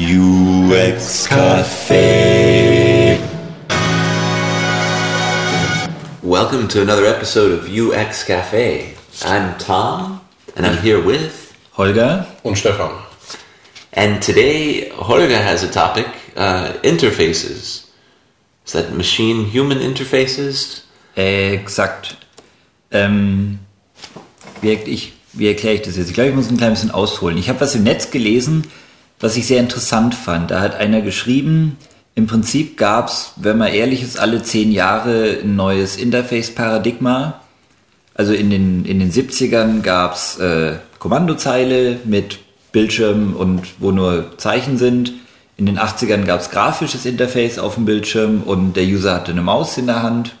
UX 0.00 1.26
Cafe. 1.26 3.18
Welcome 6.22 6.68
to 6.68 6.82
another 6.82 7.04
episode 7.04 7.50
of 7.50 7.68
UX 7.68 8.22
Cafe. 8.22 8.94
I'm 9.24 9.58
Tom, 9.58 10.20
and 10.54 10.64
I'm 10.66 10.76
here 10.76 11.02
with. 11.02 11.52
Holger. 11.72 12.24
and 12.44 12.56
Stefan. 12.56 13.02
And 13.92 14.22
today, 14.22 14.88
Holger 14.90 15.36
has 15.36 15.64
a 15.64 15.68
topic 15.68 16.06
uh, 16.36 16.74
interfaces. 16.84 17.88
Is 18.66 18.72
that 18.74 18.92
machine 18.92 19.46
human 19.46 19.78
interfaces? 19.78 20.82
Exakt. 21.16 22.16
Ähm, 22.92 23.58
wie, 24.60 24.74
ich, 24.74 25.14
wie 25.32 25.48
erkläre 25.48 25.74
ich 25.74 25.82
das 25.82 25.96
jetzt? 25.96 26.06
Ich 26.06 26.14
glaube, 26.14 26.30
ich 26.30 26.36
muss 26.36 26.48
ein 26.48 26.56
klein 26.56 26.74
bisschen 26.74 26.92
ausholen. 26.92 27.36
Ich 27.36 27.48
habe 27.48 27.60
was 27.60 27.74
im 27.74 27.82
Netz 27.82 28.12
gelesen, 28.12 28.62
was 29.20 29.36
ich 29.36 29.46
sehr 29.46 29.60
interessant 29.60 30.14
fand. 30.14 30.50
Da 30.50 30.60
hat 30.60 30.74
einer 30.74 31.00
geschrieben, 31.00 31.76
im 32.14 32.26
Prinzip 32.26 32.76
gab 32.76 33.08
es, 33.08 33.32
wenn 33.36 33.58
man 33.58 33.72
ehrlich 33.72 34.02
ist, 34.02 34.18
alle 34.18 34.42
zehn 34.42 34.72
Jahre 34.72 35.38
ein 35.42 35.54
neues 35.54 35.96
Interface-Paradigma. 35.96 37.40
Also 38.14 38.32
in 38.32 38.50
den, 38.50 38.84
in 38.84 38.98
den 38.98 39.12
70ern 39.12 39.82
gab 39.82 40.14
es 40.14 40.36
äh, 40.38 40.74
Kommandozeile 40.98 42.00
mit 42.04 42.40
Bildschirm 42.72 43.34
und 43.36 43.62
wo 43.78 43.92
nur 43.92 44.36
Zeichen 44.36 44.78
sind. 44.78 45.12
In 45.56 45.66
den 45.66 45.78
80ern 45.78 46.24
gab 46.24 46.40
es 46.40 46.50
grafisches 46.50 47.06
Interface 47.06 47.58
auf 47.58 47.76
dem 47.76 47.84
Bildschirm 47.84 48.42
und 48.42 48.74
der 48.74 48.84
User 48.84 49.14
hatte 49.14 49.32
eine 49.32 49.42
Maus 49.42 49.78
in 49.78 49.86
der 49.86 50.02
Hand. 50.02 50.34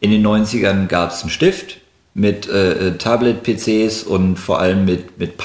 In 0.00 0.10
den 0.10 0.26
90ern 0.26 0.86
gab 0.86 1.10
es 1.12 1.22
einen 1.22 1.30
Stift 1.30 1.78
mit 2.12 2.48
äh, 2.48 2.88
äh 2.88 2.98
Tablet-PCs 2.98 4.02
und 4.02 4.36
vor 4.36 4.60
allem 4.60 4.84
mit, 4.84 5.18
mit 5.18 5.38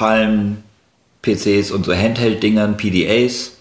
Palm-PCs 1.24 1.72
und 1.72 1.86
so 1.86 1.94
Handheld-Dingern, 1.94 2.78
PDAs. 2.78 3.54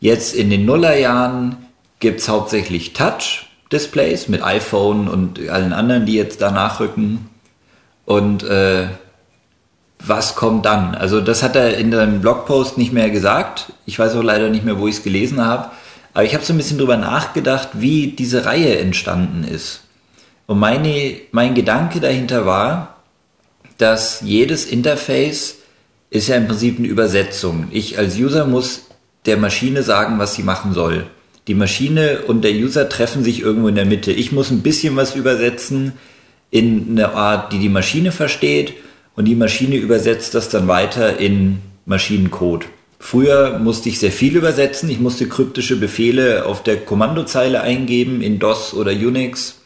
Jetzt 0.00 0.34
in 0.34 0.50
den 0.50 0.66
Nullerjahren 0.66 1.56
gibt 2.00 2.20
es 2.20 2.28
hauptsächlich 2.28 2.92
Touch-Displays 2.92 4.28
mit 4.28 4.42
iPhone 4.42 5.08
und 5.08 5.48
allen 5.48 5.72
anderen, 5.72 6.04
die 6.04 6.14
jetzt 6.14 6.42
da 6.42 6.50
nachrücken. 6.50 7.30
Und 8.04 8.42
äh, 8.42 8.88
was 10.04 10.34
kommt 10.34 10.66
dann? 10.66 10.94
Also 10.94 11.20
das 11.20 11.42
hat 11.42 11.56
er 11.56 11.78
in 11.78 11.90
seinem 11.90 12.20
Blogpost 12.20 12.76
nicht 12.76 12.92
mehr 12.92 13.08
gesagt. 13.08 13.72
Ich 13.86 13.98
weiß 13.98 14.14
auch 14.16 14.22
leider 14.22 14.50
nicht 14.50 14.64
mehr, 14.64 14.78
wo 14.78 14.86
ich 14.86 14.96
es 14.96 15.02
gelesen 15.02 15.44
habe. 15.44 15.70
Aber 16.12 16.24
ich 16.24 16.34
habe 16.34 16.44
so 16.44 16.52
ein 16.52 16.58
bisschen 16.58 16.78
drüber 16.78 16.96
nachgedacht, 16.96 17.70
wie 17.72 18.08
diese 18.08 18.44
Reihe 18.44 18.78
entstanden 18.78 19.44
ist. 19.44 19.80
Und 20.46 20.58
meine, 20.58 21.16
mein 21.32 21.54
Gedanke 21.54 22.00
dahinter 22.00 22.44
war, 22.44 22.96
dass 23.78 24.20
jedes 24.20 24.66
Interface 24.66 25.56
ist 26.14 26.28
ja 26.28 26.36
im 26.36 26.46
Prinzip 26.46 26.78
eine 26.78 26.86
Übersetzung. 26.86 27.66
Ich 27.72 27.98
als 27.98 28.16
User 28.16 28.46
muss 28.46 28.86
der 29.26 29.36
Maschine 29.36 29.82
sagen, 29.82 30.20
was 30.20 30.34
sie 30.34 30.44
machen 30.44 30.72
soll. 30.72 31.06
Die 31.48 31.54
Maschine 31.54 32.20
und 32.28 32.42
der 32.42 32.52
User 32.52 32.88
treffen 32.88 33.24
sich 33.24 33.40
irgendwo 33.40 33.66
in 33.66 33.74
der 33.74 33.84
Mitte. 33.84 34.12
Ich 34.12 34.30
muss 34.30 34.50
ein 34.50 34.62
bisschen 34.62 34.94
was 34.94 35.16
übersetzen 35.16 35.92
in 36.52 36.90
eine 36.90 37.14
Art, 37.14 37.52
die 37.52 37.58
die 37.58 37.68
Maschine 37.68 38.12
versteht 38.12 38.74
und 39.16 39.24
die 39.24 39.34
Maschine 39.34 39.74
übersetzt 39.74 40.36
das 40.36 40.48
dann 40.48 40.68
weiter 40.68 41.18
in 41.18 41.58
Maschinencode. 41.84 42.66
Früher 43.00 43.58
musste 43.58 43.88
ich 43.88 43.98
sehr 43.98 44.12
viel 44.12 44.36
übersetzen. 44.36 44.88
Ich 44.90 45.00
musste 45.00 45.28
kryptische 45.28 45.76
Befehle 45.76 46.46
auf 46.46 46.62
der 46.62 46.76
Kommandozeile 46.76 47.60
eingeben 47.60 48.22
in 48.22 48.38
DOS 48.38 48.72
oder 48.72 48.92
Unix. 48.92 49.56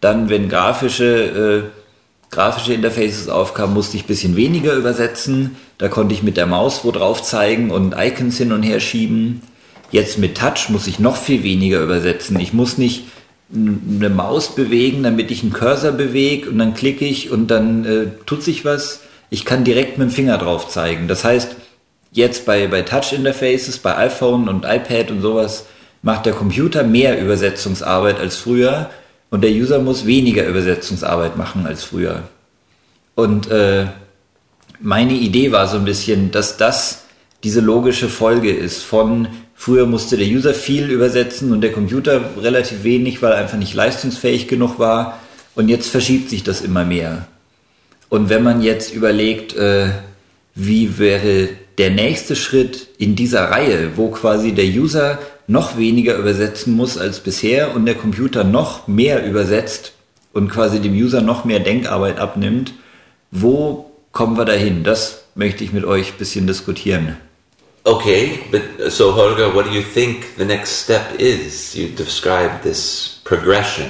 Dann, 0.00 0.30
wenn 0.30 0.48
grafische, 0.48 1.64
äh, 1.64 1.75
grafische 2.30 2.74
Interfaces 2.74 3.28
aufkamen, 3.28 3.74
musste 3.74 3.96
ich 3.96 4.04
ein 4.04 4.08
bisschen 4.08 4.36
weniger 4.36 4.74
übersetzen. 4.74 5.56
Da 5.78 5.88
konnte 5.88 6.14
ich 6.14 6.22
mit 6.22 6.36
der 6.36 6.46
Maus 6.46 6.84
wo 6.84 6.90
drauf 6.90 7.22
zeigen 7.22 7.70
und 7.70 7.94
Icons 7.96 8.38
hin 8.38 8.52
und 8.52 8.62
her 8.62 8.80
schieben. 8.80 9.42
Jetzt 9.90 10.18
mit 10.18 10.36
Touch 10.36 10.68
muss 10.68 10.86
ich 10.86 10.98
noch 10.98 11.16
viel 11.16 11.42
weniger 11.42 11.80
übersetzen. 11.80 12.38
Ich 12.40 12.52
muss 12.52 12.78
nicht 12.78 13.04
eine 13.54 14.10
Maus 14.10 14.54
bewegen, 14.54 15.04
damit 15.04 15.30
ich 15.30 15.42
einen 15.42 15.52
Cursor 15.52 15.92
bewege 15.92 16.50
und 16.50 16.58
dann 16.58 16.74
klicke 16.74 17.04
ich 17.04 17.30
und 17.30 17.48
dann 17.48 17.84
äh, 17.84 18.06
tut 18.26 18.42
sich 18.42 18.64
was. 18.64 19.02
Ich 19.30 19.44
kann 19.44 19.64
direkt 19.64 19.98
mit 19.98 20.08
dem 20.08 20.12
Finger 20.12 20.38
drauf 20.38 20.68
zeigen. 20.68 21.06
Das 21.06 21.24
heißt, 21.24 21.54
jetzt 22.10 22.44
bei, 22.44 22.66
bei 22.66 22.82
Touch-Interfaces, 22.82 23.78
bei 23.78 23.96
iPhone 23.96 24.48
und 24.48 24.64
iPad 24.64 25.10
und 25.12 25.20
sowas, 25.20 25.66
macht 26.02 26.26
der 26.26 26.32
Computer 26.32 26.82
mehr 26.82 27.20
Übersetzungsarbeit 27.20 28.18
als 28.18 28.36
früher 28.36 28.90
und 29.30 29.42
der 29.42 29.50
User 29.50 29.78
muss 29.80 30.06
weniger 30.06 30.46
Übersetzungsarbeit 30.46 31.36
machen 31.36 31.66
als 31.66 31.84
früher. 31.84 32.22
Und 33.14 33.50
äh, 33.50 33.86
meine 34.80 35.14
Idee 35.14 35.52
war 35.52 35.68
so 35.68 35.76
ein 35.76 35.84
bisschen, 35.84 36.30
dass 36.30 36.56
das 36.56 37.04
diese 37.42 37.60
logische 37.60 38.08
Folge 38.08 38.50
ist 38.50 38.82
von 38.82 39.28
früher 39.54 39.86
musste 39.86 40.16
der 40.16 40.26
User 40.26 40.54
viel 40.54 40.90
übersetzen 40.90 41.52
und 41.52 41.60
der 41.62 41.72
Computer 41.72 42.20
relativ 42.40 42.84
wenig, 42.84 43.22
weil 43.22 43.32
er 43.32 43.38
einfach 43.38 43.58
nicht 43.58 43.74
leistungsfähig 43.74 44.48
genug 44.48 44.78
war. 44.78 45.18
Und 45.54 45.68
jetzt 45.68 45.88
verschiebt 45.88 46.28
sich 46.28 46.44
das 46.44 46.60
immer 46.60 46.84
mehr. 46.84 47.26
Und 48.08 48.28
wenn 48.28 48.42
man 48.42 48.62
jetzt 48.62 48.94
überlegt, 48.94 49.56
äh, 49.56 49.88
wie 50.54 50.98
wäre 50.98 51.48
der 51.78 51.90
nächste 51.90 52.36
Schritt 52.36 52.88
in 52.98 53.16
dieser 53.16 53.50
Reihe, 53.50 53.96
wo 53.96 54.10
quasi 54.10 54.52
der 54.52 54.66
User 54.66 55.18
noch 55.46 55.76
weniger 55.76 56.16
übersetzen 56.16 56.74
muss 56.74 56.98
als 56.98 57.20
bisher 57.20 57.74
und 57.74 57.86
der 57.86 57.94
Computer 57.94 58.44
noch 58.44 58.88
mehr 58.88 59.24
übersetzt 59.24 59.92
und 60.32 60.48
quasi 60.48 60.80
dem 60.80 60.92
User 60.92 61.20
noch 61.20 61.44
mehr 61.44 61.60
Denkarbeit 61.60 62.18
abnimmt, 62.18 62.74
wo 63.30 63.90
kommen 64.12 64.36
wir 64.36 64.44
dahin? 64.44 64.84
Das 64.84 65.24
möchte 65.34 65.64
ich 65.64 65.72
mit 65.72 65.84
euch 65.84 66.12
ein 66.12 66.18
bisschen 66.18 66.46
diskutieren. 66.46 67.16
Okay, 67.84 68.40
but 68.50 68.62
so 68.90 69.14
Holger, 69.14 69.54
what 69.54 69.66
do 69.66 69.70
you 69.70 69.82
think 69.82 70.24
the 70.36 70.44
next 70.44 70.82
step 70.82 71.20
is? 71.20 71.74
You 71.74 71.88
describe 71.88 72.62
this 72.64 73.20
progression. 73.22 73.86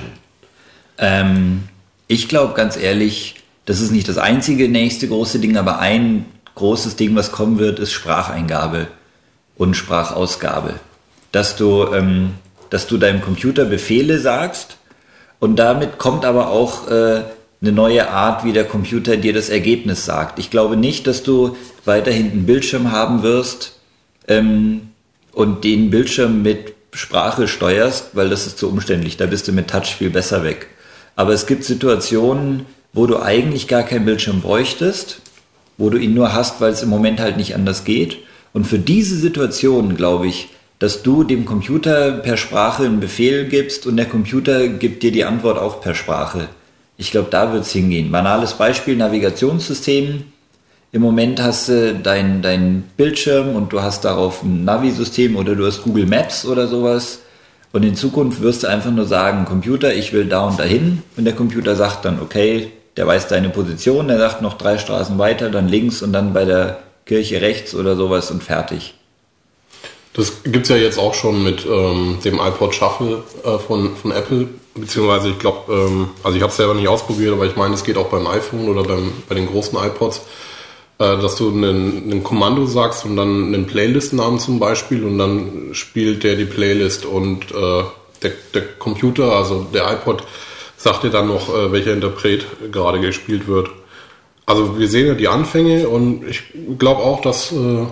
Ähm, 0.99 1.63
ich 2.07 2.29
glaube 2.29 2.55
ganz 2.55 2.77
ehrlich, 2.77 3.37
das 3.65 3.81
ist 3.81 3.93
nicht 3.93 4.09
das 4.09 4.19
einzige 4.19 4.69
nächste 4.69 5.09
große 5.09 5.39
Ding, 5.39 5.57
aber 5.57 5.79
ein 5.79 6.27
großes 6.55 6.97
Ding, 6.97 7.17
was 7.17 7.33
kommen 7.33 7.59
wird, 7.59 7.79
ist 7.79 7.93
Spracheingabe 7.93 8.89
und 9.57 9.77
Sprachausgabe. 9.77 10.75
Dass 11.33 11.57
du, 11.57 11.87
ähm, 11.93 12.35
dass 12.71 12.87
du 12.87 12.99
deinem 12.99 13.21
Computer 13.21 13.65
Befehle 13.65 14.19
sagst 14.19 14.77
und 15.39 15.57
damit 15.57 15.99
kommt 15.99 16.25
aber 16.25 16.49
auch 16.49 16.89
äh, 16.89 17.23
eine 17.61 17.73
neue 17.73 18.11
Art, 18.11 18.45
wie 18.45 18.53
der 18.53 18.65
Computer 18.65 19.17
dir 19.17 19.33
das 19.33 19.49
Ergebnis 19.49 20.05
sagt. 20.05 20.39
Ich 20.39 20.51
glaube 20.51 20.77
nicht, 20.77 21.07
dass 21.07 21.23
du 21.23 21.57
weiterhin 21.85 22.31
einen 22.31 22.47
Bildschirm 22.47 22.93
haben 22.93 23.23
wirst 23.23 23.79
ähm, 24.29 24.89
und 25.33 25.65
den 25.65 25.91
Bildschirm 25.91 26.43
mit 26.43 26.75
Sprache 26.93 27.49
steuerst, 27.49 28.11
weil 28.15 28.31
das 28.31 28.47
ist 28.47 28.59
zu 28.59 28.69
umständlich. 28.69 29.17
Da 29.17 29.27
bist 29.27 29.49
du 29.49 29.53
mit 29.53 29.69
Touch 29.69 29.95
viel 29.97 30.11
besser 30.11 30.45
weg. 30.45 30.69
Aber 31.15 31.33
es 31.33 31.47
gibt 31.47 31.65
Situationen, 31.65 32.67
wo 32.93 33.07
du 33.07 33.21
eigentlich 33.21 33.69
gar 33.69 33.83
keinen 33.83 34.07
Bildschirm 34.07 34.41
bräuchtest, 34.41 35.21
wo 35.77 35.91
du 35.91 35.99
ihn 35.99 36.15
nur 36.15 36.33
hast, 36.33 36.61
weil 36.61 36.73
es 36.73 36.83
im 36.83 36.89
Moment 36.89 37.21
halt 37.21 37.37
nicht 37.37 37.55
anders 37.55 37.85
geht. 37.85 38.19
Und 38.55 38.67
für 38.67 38.79
diese 38.79 39.17
Situation 39.17 39.97
glaube 39.97 40.27
ich, 40.27 40.49
dass 40.79 41.03
du 41.03 41.25
dem 41.25 41.45
Computer 41.47 42.13
per 42.13 42.37
Sprache 42.37 42.85
einen 42.85 43.01
Befehl 43.01 43.47
gibst 43.47 43.87
und 43.87 43.97
der 43.97 44.07
Computer 44.07 44.69
gibt 44.69 45.03
dir 45.03 45.13
die 45.13 45.25
Antwort 45.25 45.59
auch 45.59 45.81
per 45.81 45.95
Sprache. 45.95 46.49
Ich 46.99 47.11
glaube, 47.11 47.29
da 47.31 47.53
wird 47.53 47.65
es 47.65 47.73
hingehen. 47.73 48.11
Banales 48.11 48.55
Beispiel, 48.55 48.97
Navigationssystem. 48.97 50.25
Im 50.93 51.03
Moment 51.03 51.43
hast 51.43 51.69
du 51.69 51.95
dein, 51.95 52.43
dein 52.43 52.85
Bildschirm 52.97 53.55
und 53.55 53.73
du 53.73 53.83
hast 53.83 54.05
darauf 54.05 54.43
ein 54.43 54.65
Navi-System 54.65 55.37
oder 55.37 55.55
du 55.55 55.67
hast 55.67 55.83
Google 55.83 56.07
Maps 56.07 56.47
oder 56.47 56.67
sowas. 56.69 57.21
Und 57.73 57.83
in 57.83 57.97
Zukunft 57.97 58.41
wirst 58.41 58.63
du 58.63 58.69
einfach 58.69 58.91
nur 58.91 59.07
sagen, 59.07 59.45
Computer, 59.45 59.93
ich 59.93 60.13
will 60.13 60.27
da 60.27 60.47
und 60.47 60.59
dahin. 60.59 61.03
Und 61.17 61.25
der 61.25 61.35
Computer 61.35 61.77
sagt 61.77 62.05
dann, 62.05 62.21
okay, 62.21 62.73
der 62.97 63.07
weiß 63.07 63.29
deine 63.29 63.51
Position, 63.51 64.09
der 64.09 64.19
sagt 64.19 64.41
noch 64.41 64.55
drei 64.55 64.79
Straßen 64.79 65.19
weiter, 65.19 65.51
dann 65.51 65.69
links 65.69 66.01
und 66.01 66.13
dann 66.13 66.33
bei 66.33 66.47
der 66.47 66.79
Kirche 67.05 67.43
rechts 67.43 67.75
oder 67.75 67.95
sowas 67.95 68.31
und 68.31 68.43
fertig. 68.43 68.95
Das 70.17 70.43
gibt 70.45 70.65
es 70.65 70.71
ja 70.71 70.77
jetzt 70.77 70.99
auch 70.99 71.13
schon 71.13 71.45
mit 71.45 71.67
ähm, 71.67 72.17
dem 72.25 72.41
iPod 72.41 72.75
Shuffle 72.75 73.23
äh, 73.45 73.59
von, 73.59 73.95
von 73.97 74.13
Apple, 74.13 74.49
beziehungsweise 74.75 75.29
ich 75.29 75.39
glaube, 75.39 75.71
ähm, 75.71 76.09
also 76.23 76.37
ich 76.39 76.43
habe 76.43 76.51
es 76.51 76.57
selber 76.57 76.73
nicht 76.73 76.89
ausprobiert, 76.89 77.35
aber 77.35 77.45
ich 77.45 77.55
meine, 77.55 77.75
es 77.75 77.85
geht 77.85 77.99
auch 77.99 78.09
beim 78.09 78.27
iPhone 78.27 78.71
oder 78.71 78.83
beim, 78.83 79.13
bei 79.29 79.35
den 79.35 79.47
großen 79.47 79.79
iPods, 79.79 80.23
äh, 80.99 81.19
dass 81.19 81.37
du 81.37 81.51
ein 81.51 82.25
Kommando 82.25 82.65
sagst 82.65 83.05
und 83.05 83.17
dann 83.17 83.49
einen 83.49 83.67
Playlist-Namen 83.67 84.39
zum 84.39 84.59
Beispiel 84.59 85.05
und 85.05 85.19
dann 85.19 85.69
spielt 85.73 86.25
der 86.25 86.37
die 86.37 86.47
Playlist 86.47 87.05
und 87.05 87.53
äh, 87.53 87.85
der, 88.23 88.33
der 88.55 88.63
Computer, 88.79 89.33
also 89.33 89.67
der 89.75 89.93
iPod, 89.93 90.23
sagt 90.79 91.05
dir 91.05 91.11
dann 91.11 91.29
noch, 91.29 91.55
äh, 91.55 91.73
welcher 91.73 91.93
Interpret 91.93 92.47
gerade 92.73 93.01
gespielt 93.01 93.49
wird. 93.49 93.69
Also 94.47 94.79
wir 94.79 94.89
sehen 94.89 95.09
ja 95.09 95.15
die 95.15 95.29
Anfänge 95.29 95.91
und 95.91 96.27
ich 96.27 96.43
glaube 96.79 97.03
auch, 97.03 97.21
dass 97.21 97.53
äh, 97.53 97.87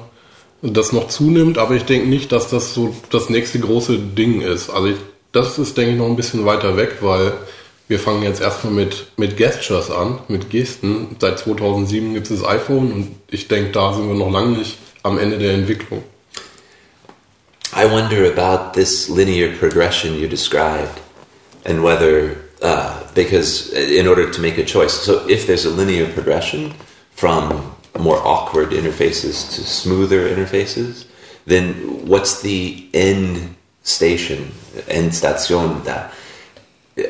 das 0.72 0.92
noch 0.92 1.08
zunimmt, 1.08 1.58
aber 1.58 1.74
ich 1.74 1.84
denke 1.84 2.08
nicht, 2.08 2.32
dass 2.32 2.48
das 2.48 2.72
so 2.72 2.94
das 3.10 3.28
nächste 3.28 3.58
große 3.58 3.98
Ding 3.98 4.40
ist. 4.40 4.70
Also 4.70 4.88
ich, 4.88 4.96
das 5.32 5.58
ist, 5.58 5.76
denke 5.76 5.92
ich, 5.92 5.98
noch 5.98 6.06
ein 6.06 6.16
bisschen 6.16 6.46
weiter 6.46 6.76
weg, 6.76 6.98
weil 7.00 7.34
wir 7.86 7.98
fangen 7.98 8.22
jetzt 8.22 8.40
erstmal 8.40 8.72
mit, 8.72 9.08
mit 9.18 9.36
Gestures 9.36 9.90
an, 9.90 10.20
mit 10.28 10.48
Gesten. 10.48 11.16
Seit 11.20 11.38
2007 11.38 12.14
gibt 12.14 12.30
es 12.30 12.40
das 12.40 12.48
iPhone 12.48 12.92
und 12.92 13.14
ich 13.30 13.46
denke, 13.48 13.72
da 13.72 13.92
sind 13.92 14.08
wir 14.08 14.14
noch 14.14 14.30
lange 14.30 14.56
nicht 14.56 14.78
am 15.02 15.18
Ende 15.18 15.38
der 15.38 15.52
Entwicklung. 15.52 16.02
I 17.76 17.90
wonder 17.90 18.26
about 18.26 18.72
this 18.72 19.08
linear 19.08 19.48
progression 19.48 20.18
you 20.18 20.28
described 20.28 21.00
and 21.64 21.82
whether, 21.82 22.36
uh, 22.62 22.92
because 23.14 23.68
in 23.70 24.08
order 24.08 24.30
to 24.30 24.40
make 24.40 24.58
a 24.58 24.64
choice, 24.64 24.92
so 24.92 25.28
if 25.28 25.46
there's 25.46 25.66
a 25.66 25.70
linear 25.70 26.06
progression 26.06 26.72
from 27.14 27.73
more 27.98 28.18
awkward 28.18 28.70
interfaces 28.70 29.54
to 29.54 29.62
smoother 29.64 30.28
interfaces, 30.28 31.06
then 31.46 31.74
what's 32.06 32.40
the 32.42 32.88
end 32.94 33.54
station, 33.82 34.50
Endstation 34.88 35.84
that 35.84 36.12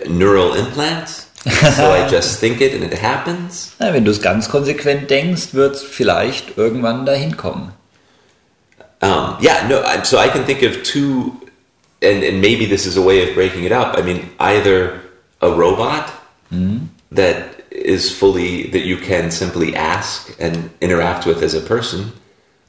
Neural 0.08 0.54
implants? 0.54 1.30
so 1.76 1.90
I 1.92 2.08
just 2.08 2.40
think 2.40 2.60
it 2.62 2.72
and 2.74 2.82
it 2.84 2.98
happens? 2.98 3.74
Wenn 3.78 4.04
du 4.04 4.10
es 4.10 4.20
ganz 4.22 4.48
konsequent 4.48 5.10
denkst, 5.10 5.52
wird 5.52 5.76
es 5.76 5.82
vielleicht 5.82 6.56
irgendwann 6.56 7.04
dahin 7.04 7.36
kommen. 7.36 7.72
Um, 9.02 9.36
yeah, 9.40 9.66
no. 9.68 9.82
I- 9.84 10.02
So 10.04 10.18
I 10.18 10.28
can 10.28 10.44
think 10.44 10.62
of 10.62 10.82
two, 10.82 11.32
and, 12.00 12.22
and 12.24 12.40
maybe 12.40 12.64
this 12.64 12.86
is 12.86 12.96
a 12.96 13.02
way 13.02 13.28
of 13.28 13.34
breaking 13.34 13.64
it 13.64 13.72
up. 13.72 13.94
I 13.98 14.02
mean, 14.02 14.30
either 14.40 15.00
a 15.42 15.50
robot 15.50 16.10
that 17.12 17.53
is 17.84 18.16
fully 18.16 18.66
that 18.68 18.84
you 18.84 18.96
can 18.96 19.30
simply 19.30 19.76
ask 19.76 20.34
and 20.40 20.70
interact 20.80 21.26
with 21.26 21.42
as 21.42 21.54
a 21.54 21.60
person, 21.60 22.12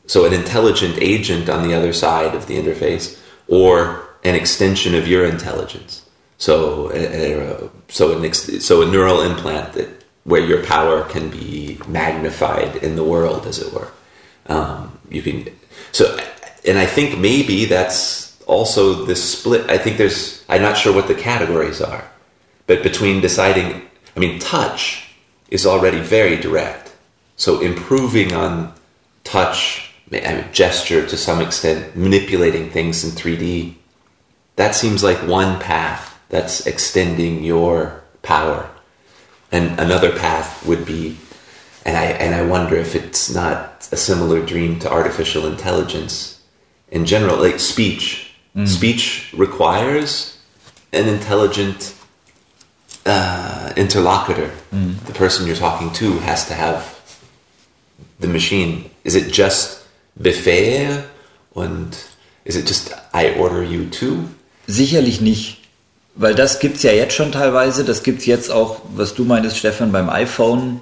so 0.05 0.25
an 0.25 0.33
intelligent 0.33 0.97
agent 1.01 1.49
on 1.49 1.67
the 1.67 1.73
other 1.73 1.93
side 1.93 2.35
of 2.35 2.47
the 2.47 2.57
interface, 2.57 3.19
or 3.47 4.07
an 4.23 4.35
extension 4.35 4.93
of 4.93 5.07
your 5.07 5.25
intelligence. 5.25 6.05
So, 6.37 6.89
so 7.87 8.17
an 8.17 8.25
ex- 8.25 8.65
so 8.65 8.81
a 8.81 8.85
neural 8.85 9.21
implant 9.21 9.73
that 9.73 10.03
where 10.25 10.41
your 10.41 10.63
power 10.65 11.03
can 11.03 11.29
be 11.29 11.79
magnified 11.87 12.75
in 12.77 12.95
the 12.95 13.03
world, 13.03 13.47
as 13.47 13.59
it 13.59 13.71
were. 13.71 13.91
Um, 14.47 14.99
you 15.09 15.21
can 15.21 15.47
so, 15.91 16.17
and 16.67 16.77
I 16.77 16.85
think 16.85 17.17
maybe 17.17 17.65
that's 17.65 18.37
also 18.45 19.05
the 19.05 19.15
split. 19.15 19.69
I 19.69 19.77
think 19.77 19.97
there's 19.97 20.43
I'm 20.49 20.61
not 20.61 20.77
sure 20.77 20.93
what 20.93 21.07
the 21.07 21.15
categories 21.15 21.81
are, 21.81 22.03
but 22.67 22.83
between 22.83 23.21
deciding, 23.21 23.81
I 24.15 24.19
mean, 24.19 24.39
touch 24.39 25.04
is 25.49 25.65
already 25.65 25.99
very 25.99 26.37
direct. 26.37 26.93
So 27.35 27.61
improving 27.61 28.33
on 28.33 28.73
touch, 29.23 29.93
gesture 30.51 31.05
to 31.05 31.17
some 31.17 31.41
extent, 31.41 31.95
manipulating 31.95 32.69
things 32.69 33.03
in 33.03 33.11
3D, 33.11 33.75
that 34.55 34.75
seems 34.75 35.03
like 35.03 35.17
one 35.27 35.59
path 35.59 36.17
that's 36.29 36.65
extending 36.65 37.43
your 37.43 38.03
power. 38.21 38.69
And 39.51 39.79
another 39.79 40.11
path 40.17 40.65
would 40.65 40.85
be, 40.85 41.17
and 41.85 41.97
I, 41.97 42.05
and 42.05 42.33
I 42.33 42.43
wonder 42.43 42.75
if 42.75 42.95
it's 42.95 43.33
not 43.33 43.87
a 43.91 43.97
similar 43.97 44.43
dream 44.43 44.79
to 44.79 44.91
artificial 44.91 45.45
intelligence 45.45 46.41
in 46.89 47.05
general, 47.05 47.37
like 47.37 47.59
speech. 47.59 48.33
Mm. 48.55 48.67
Speech 48.67 49.33
requires 49.35 50.37
an 50.93 51.07
intelligent 51.07 51.93
uh, 53.05 53.71
interlocutor. 53.75 54.49
The 55.05 55.13
person 55.13 55.47
you're 55.47 55.55
talking 55.55 55.91
to 55.93 56.19
has 56.19 56.47
to 56.47 56.53
have 56.53 56.83
the 58.19 58.27
machine. 58.27 58.89
Is 59.03 59.15
it 59.15 59.31
just 59.31 59.83
Befehl 60.19 61.03
und 61.53 61.89
is 62.45 62.55
it 62.55 62.67
just 62.67 62.93
I 63.13 63.37
order 63.37 63.63
you 63.63 63.85
to? 63.99 64.25
Sicherlich 64.67 65.21
nicht. 65.21 65.57
Weil 66.15 66.33
das 66.33 66.59
gibt's 66.59 66.83
ja 66.83 66.91
jetzt 66.91 67.13
schon 67.13 67.31
teilweise. 67.31 67.83
Das 67.83 68.01
gibt's 68.01 68.25
jetzt 68.25 68.49
auch, 68.49 68.81
was 68.95 69.13
du 69.15 69.25
meintest, 69.25 69.57
Stefan, 69.57 69.91
beim 69.91 70.09
iPhone. 70.09 70.81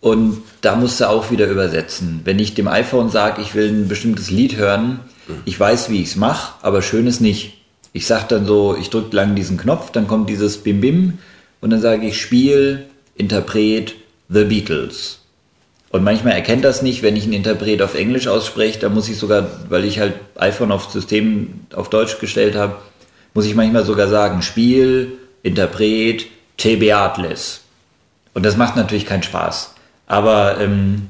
Und 0.00 0.42
da 0.60 0.76
musst 0.76 1.00
du 1.00 1.08
auch 1.08 1.30
wieder 1.30 1.46
übersetzen. 1.46 2.20
Wenn 2.24 2.38
ich 2.38 2.54
dem 2.54 2.68
iPhone 2.68 3.08
sage, 3.08 3.40
ich 3.40 3.54
will 3.54 3.68
ein 3.70 3.88
bestimmtes 3.88 4.30
Lied 4.30 4.56
hören, 4.56 5.00
ich 5.46 5.58
weiß, 5.58 5.88
wie 5.88 6.02
ich's 6.02 6.16
mache, 6.16 6.54
aber 6.60 6.82
schön 6.82 7.06
ist 7.06 7.20
nicht. 7.20 7.56
Ich 7.94 8.06
sag 8.06 8.28
dann 8.28 8.44
so, 8.44 8.76
ich 8.78 8.90
drücke 8.90 9.16
lang 9.16 9.34
diesen 9.34 9.56
Knopf, 9.56 9.90
dann 9.92 10.06
kommt 10.06 10.28
dieses 10.28 10.58
Bim 10.58 10.82
Bim 10.82 11.18
und 11.64 11.70
dann 11.70 11.80
sage 11.80 12.06
ich 12.06 12.20
Spiel, 12.20 12.84
Interpret, 13.14 13.94
The 14.28 14.44
Beatles. 14.44 15.20
Und 15.88 16.04
manchmal 16.04 16.34
erkennt 16.34 16.62
das 16.62 16.82
nicht, 16.82 17.02
wenn 17.02 17.16
ich 17.16 17.24
einen 17.24 17.32
Interpret 17.32 17.80
auf 17.80 17.94
Englisch 17.94 18.28
ausspreche, 18.28 18.80
da 18.80 18.90
muss 18.90 19.08
ich 19.08 19.16
sogar, 19.16 19.48
weil 19.70 19.86
ich 19.86 19.98
halt 19.98 20.12
iPhone 20.34 20.72
auf 20.72 20.90
System 20.90 21.60
auf 21.74 21.88
Deutsch 21.88 22.18
gestellt 22.18 22.54
habe, 22.54 22.76
muss 23.32 23.46
ich 23.46 23.54
manchmal 23.54 23.82
sogar 23.86 24.08
sagen, 24.08 24.42
Spiel, 24.42 25.12
Interpret, 25.42 26.26
Te 26.58 26.76
Beatles. 26.76 27.62
Und 28.34 28.44
das 28.44 28.58
macht 28.58 28.76
natürlich 28.76 29.06
keinen 29.06 29.22
Spaß. 29.22 29.72
Aber 30.06 30.60
ähm, 30.60 31.08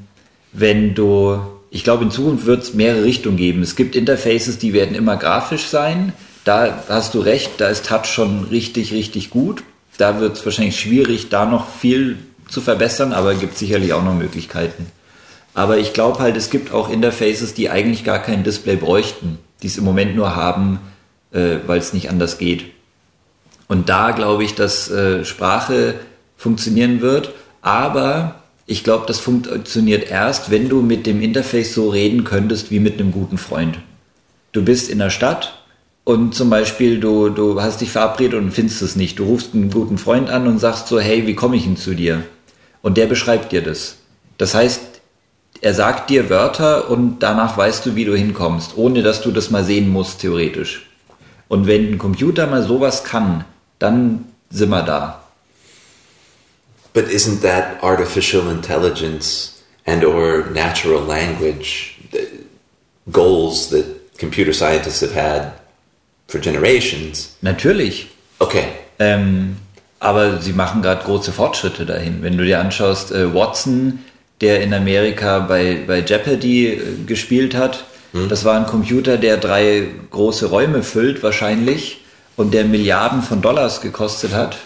wenn 0.53 0.95
du, 0.95 1.37
ich 1.69 1.83
glaube, 1.83 2.05
in 2.05 2.11
Zukunft 2.11 2.45
wird 2.45 2.63
es 2.63 2.73
mehrere 2.73 3.03
Richtungen 3.03 3.35
geben. 3.35 3.61
Es 3.61 3.75
gibt 3.75 3.93
Interfaces, 3.93 4.57
die 4.57 4.71
werden 4.71 4.95
immer 4.95 5.17
grafisch 5.17 5.65
sein. 5.65 6.13
Da 6.45 6.85
hast 6.87 7.13
du 7.13 7.19
recht, 7.19 7.55
da 7.57 7.67
ist 7.67 7.87
Touch 7.87 8.05
schon 8.05 8.45
richtig, 8.45 8.93
richtig 8.93 9.31
gut. 9.31 9.61
Da 9.97 10.19
wird 10.19 10.37
es 10.37 10.45
wahrscheinlich 10.45 10.79
schwierig, 10.79 11.29
da 11.29 11.45
noch 11.45 11.69
viel 11.69 12.17
zu 12.47 12.61
verbessern, 12.61 13.13
aber 13.13 13.33
es 13.33 13.39
gibt 13.39 13.57
sicherlich 13.57 13.93
auch 13.93 14.03
noch 14.03 14.13
Möglichkeiten. 14.13 14.87
Aber 15.53 15.77
ich 15.77 15.93
glaube 15.93 16.19
halt, 16.19 16.35
es 16.35 16.49
gibt 16.49 16.73
auch 16.73 16.89
Interfaces, 16.89 17.53
die 17.53 17.69
eigentlich 17.69 18.03
gar 18.03 18.19
kein 18.19 18.43
Display 18.43 18.75
bräuchten, 18.75 19.39
die 19.63 19.67
es 19.67 19.77
im 19.77 19.85
Moment 19.85 20.15
nur 20.15 20.35
haben, 20.35 20.79
äh, 21.31 21.57
weil 21.65 21.79
es 21.79 21.93
nicht 21.93 22.09
anders 22.09 22.37
geht. 22.37 22.65
Und 23.67 23.89
da 23.89 24.11
glaube 24.11 24.43
ich, 24.43 24.53
dass 24.55 24.91
äh, 24.91 25.23
Sprache 25.25 25.95
funktionieren 26.37 27.01
wird, 27.01 27.31
aber 27.61 28.43
ich 28.67 28.83
glaube, 28.83 29.05
das 29.07 29.19
funktioniert 29.19 30.09
erst, 30.09 30.51
wenn 30.51 30.69
du 30.69 30.81
mit 30.81 31.05
dem 31.05 31.21
Interface 31.21 31.73
so 31.73 31.89
reden 31.89 32.23
könntest 32.23 32.71
wie 32.71 32.79
mit 32.79 32.99
einem 32.99 33.11
guten 33.11 33.37
Freund. 33.37 33.77
Du 34.51 34.63
bist 34.63 34.89
in 34.89 34.99
der 34.99 35.09
Stadt 35.09 35.64
und 36.05 36.35
zum 36.35 36.51
Beispiel 36.51 36.99
du, 36.99 37.29
du 37.29 37.61
hast 37.61 37.81
dich 37.81 37.91
verabredet 37.91 38.39
und 38.39 38.51
findest 38.51 38.83
es 38.83 38.95
nicht. 38.95 39.17
Du 39.17 39.25
rufst 39.25 39.55
einen 39.55 39.71
guten 39.71 39.97
Freund 39.97 40.29
an 40.29 40.47
und 40.47 40.59
sagst 40.59 40.87
so, 40.87 40.99
hey, 40.99 41.25
wie 41.25 41.33
komme 41.33 41.55
ich 41.55 41.63
denn 41.63 41.77
zu 41.77 41.95
dir? 41.95 42.23
Und 42.83 42.97
der 42.97 43.07
beschreibt 43.07 43.51
dir 43.51 43.63
das. 43.63 43.97
Das 44.37 44.53
heißt, 44.53 44.81
er 45.61 45.73
sagt 45.73 46.11
dir 46.11 46.29
Wörter 46.29 46.91
und 46.91 47.19
danach 47.19 47.57
weißt 47.57 47.87
du, 47.87 47.95
wie 47.95 48.05
du 48.05 48.15
hinkommst, 48.15 48.77
ohne 48.77 49.01
dass 49.01 49.21
du 49.21 49.31
das 49.31 49.49
mal 49.49 49.63
sehen 49.63 49.89
musst, 49.89 50.21
theoretisch. 50.21 50.87
Und 51.47 51.65
wenn 51.65 51.93
ein 51.93 51.97
Computer 51.97 52.45
mal 52.45 52.61
sowas 52.61 53.03
kann, 53.03 53.43
dann 53.79 54.25
sind 54.51 54.69
wir 54.69 54.83
da. 54.83 55.23
But 56.93 57.09
isn't 57.09 57.41
that 57.41 57.83
artificial 57.83 58.47
intelligence 58.51 59.63
and 59.87 60.05
or 60.05 60.45
natural 60.53 61.01
language 61.01 61.97
goals 63.11 63.69
that 63.69 63.85
computer 64.19 64.53
scientists 64.53 65.01
have 65.01 65.15
had 65.15 65.64
for 66.27 66.39
generations? 66.39 67.35
Natürlich. 67.41 68.07
Okay. 68.39 68.65
Ähm, 68.99 69.57
aber 69.99 70.41
sie 70.41 70.53
machen 70.53 70.81
gerade 70.81 71.03
große 71.03 71.31
Fortschritte 71.31 71.85
dahin. 71.85 72.21
Wenn 72.21 72.37
du 72.37 72.45
dir 72.45 72.59
anschaust, 72.59 73.11
äh, 73.11 73.33
Watson, 73.33 73.99
der 74.41 74.61
in 74.61 74.73
Amerika 74.73 75.39
bei, 75.39 75.79
bei 75.87 75.99
Jeopardy 75.99 76.67
äh, 76.67 76.81
gespielt 77.05 77.55
hat, 77.55 77.85
das 78.29 78.45
war 78.45 78.55
ein 78.55 78.65
Computer, 78.65 79.17
der 79.17 79.35
drei 79.35 79.87
große 80.09 80.45
Räume 80.45 80.83
füllt 80.83 81.21
wahrscheinlich 81.21 81.99
und 82.37 82.53
der 82.53 82.63
Milliarden 82.63 83.21
von 83.21 83.41
Dollars 83.41 83.81
gekostet 83.81 84.33
hat. 84.33 84.57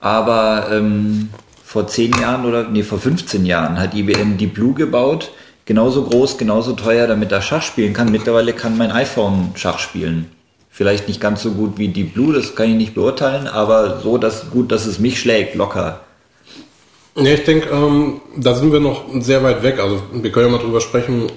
Aber 0.00 0.68
ähm, 0.72 1.28
vor 1.64 1.86
zehn 1.86 2.12
Jahren 2.20 2.44
oder 2.44 2.68
nee, 2.68 2.82
vor 2.82 2.98
15 2.98 3.46
Jahren 3.46 3.78
hat 3.78 3.94
IBM 3.94 4.36
die 4.36 4.48
Blue 4.48 4.74
gebaut. 4.74 5.30
Genauso 5.64 6.04
groß, 6.04 6.38
genauso 6.38 6.72
teuer, 6.72 7.06
damit 7.06 7.30
er 7.30 7.40
Schach 7.40 7.62
spielen 7.62 7.92
kann. 7.92 8.10
Mittlerweile 8.10 8.52
kann 8.52 8.76
mein 8.76 8.90
iPhone 8.90 9.52
Schach 9.54 9.78
spielen. 9.78 10.30
Vielleicht 10.76 11.08
nicht 11.08 11.22
ganz 11.22 11.42
so 11.42 11.52
gut 11.52 11.78
wie 11.78 11.88
die 11.88 12.04
Blue, 12.04 12.34
das 12.34 12.54
kann 12.54 12.68
ich 12.68 12.76
nicht 12.76 12.94
beurteilen, 12.94 13.46
aber 13.46 13.98
so 14.00 14.18
dass, 14.18 14.50
gut, 14.50 14.70
dass 14.70 14.84
es 14.84 14.98
mich 14.98 15.18
schlägt, 15.18 15.54
locker. 15.54 16.00
Ja, 17.16 17.32
ich 17.32 17.44
denke, 17.44 17.70
ähm, 17.70 18.20
da 18.36 18.54
sind 18.54 18.74
wir 18.74 18.80
noch 18.80 19.04
sehr 19.20 19.42
weit 19.42 19.62
weg. 19.62 19.78
Also 19.80 20.02
wir 20.12 20.30
können 20.30 20.48
ja 20.48 20.52
mal 20.52 20.62
drüber 20.62 20.82
sprechen, 20.82 21.32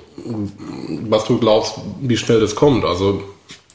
was 1.08 1.24
du 1.24 1.38
glaubst, 1.38 1.75
wie 2.01 2.17
schnell 2.17 2.41
das 2.41 2.53
kommt. 2.53 2.84
Also 2.84 3.24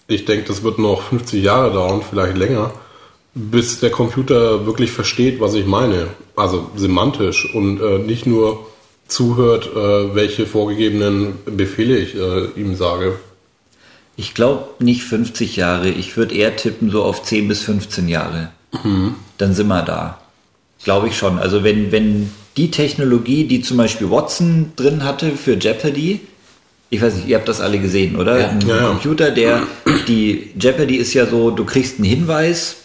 ich 0.06 0.26
denke, 0.26 0.48
das 0.48 0.62
wird 0.62 0.78
noch 0.78 1.00
50 1.00 1.42
Jahre 1.42 1.72
dauern, 1.72 2.02
vielleicht 2.06 2.36
länger, 2.36 2.72
bis 3.32 3.80
der 3.80 3.88
Computer 3.88 4.66
wirklich 4.66 4.90
versteht, 4.90 5.40
was 5.40 5.54
ich 5.54 5.64
meine. 5.64 6.08
Also 6.36 6.68
semantisch 6.76 7.54
und 7.54 7.80
äh, 7.80 8.00
nicht 8.00 8.26
nur 8.26 8.66
zuhört, 9.08 9.70
äh, 9.74 10.14
welche 10.14 10.44
vorgegebenen 10.44 11.38
Befehle 11.46 11.96
ich 11.96 12.14
äh, 12.14 12.48
ihm 12.54 12.74
sage. 12.74 13.14
Ich 14.16 14.34
glaube 14.34 14.68
nicht 14.78 15.02
50 15.02 15.56
Jahre, 15.56 15.88
ich 15.88 16.16
würde 16.16 16.34
eher 16.34 16.56
tippen 16.56 16.90
so 16.90 17.02
auf 17.02 17.22
10 17.22 17.48
bis 17.48 17.62
15 17.62 18.08
Jahre. 18.08 18.50
Dann 19.38 19.54
sind 19.54 19.68
wir 19.68 19.82
da. 19.82 20.20
Glaube 20.84 21.08
ich 21.08 21.16
schon. 21.16 21.38
Also 21.38 21.64
wenn, 21.64 21.90
wenn 21.92 22.30
die 22.56 22.70
Technologie, 22.70 23.44
die 23.44 23.62
zum 23.62 23.76
Beispiel 23.76 24.10
Watson 24.10 24.72
drin 24.76 25.04
hatte 25.04 25.32
für 25.32 25.54
Jeopardy, 25.54 26.20
ich 26.90 27.02
weiß 27.02 27.16
nicht, 27.16 27.28
ihr 27.28 27.36
habt 27.36 27.48
das 27.48 27.60
alle 27.60 27.78
gesehen, 27.78 28.16
oder? 28.16 28.38
Ja. 28.38 28.48
Ein 28.50 28.60
ja. 28.66 28.88
Computer, 28.88 29.30
der, 29.30 29.62
die 30.08 30.50
Jeopardy 30.58 30.96
ist 30.96 31.14
ja 31.14 31.26
so, 31.26 31.50
du 31.50 31.64
kriegst 31.64 31.98
einen 31.98 32.04
Hinweis 32.04 32.76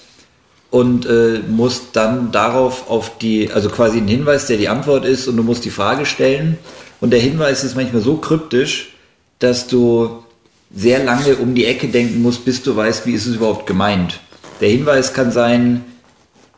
und 0.72 1.06
äh, 1.06 1.40
musst 1.48 1.90
dann 1.94 2.32
darauf 2.32 2.90
auf 2.90 3.18
die, 3.18 3.52
also 3.52 3.70
quasi 3.70 3.98
einen 3.98 4.08
Hinweis, 4.08 4.46
der 4.48 4.58
die 4.58 4.70
Antwort 4.70 5.06
ist 5.06 5.28
und 5.28 5.38
du 5.38 5.44
musst 5.44 5.66
die 5.66 5.70
Frage 5.70 6.06
stellen. 6.06 6.58
Und 7.02 7.12
der 7.12 7.20
Hinweis 7.20 7.64
ist 7.64 7.76
manchmal 7.76 8.02
so 8.02 8.18
kryptisch, 8.18 8.94
dass 9.40 9.68
du 9.68 10.24
sehr 10.74 11.04
lange 11.04 11.36
um 11.38 11.56
die 11.56 11.66
Ecke 11.66 11.88
denken 11.88 12.22
musst, 12.22 12.46
bis 12.46 12.62
du 12.62 12.76
weißt, 12.76 13.06
wie 13.06 13.14
ist 13.14 13.26
es 13.26 13.36
überhaupt 13.36 13.66
gemeint. 13.66 14.20
Der 14.62 14.70
Hinweis 14.70 15.14
kann 15.14 15.32
sein, 15.32 15.84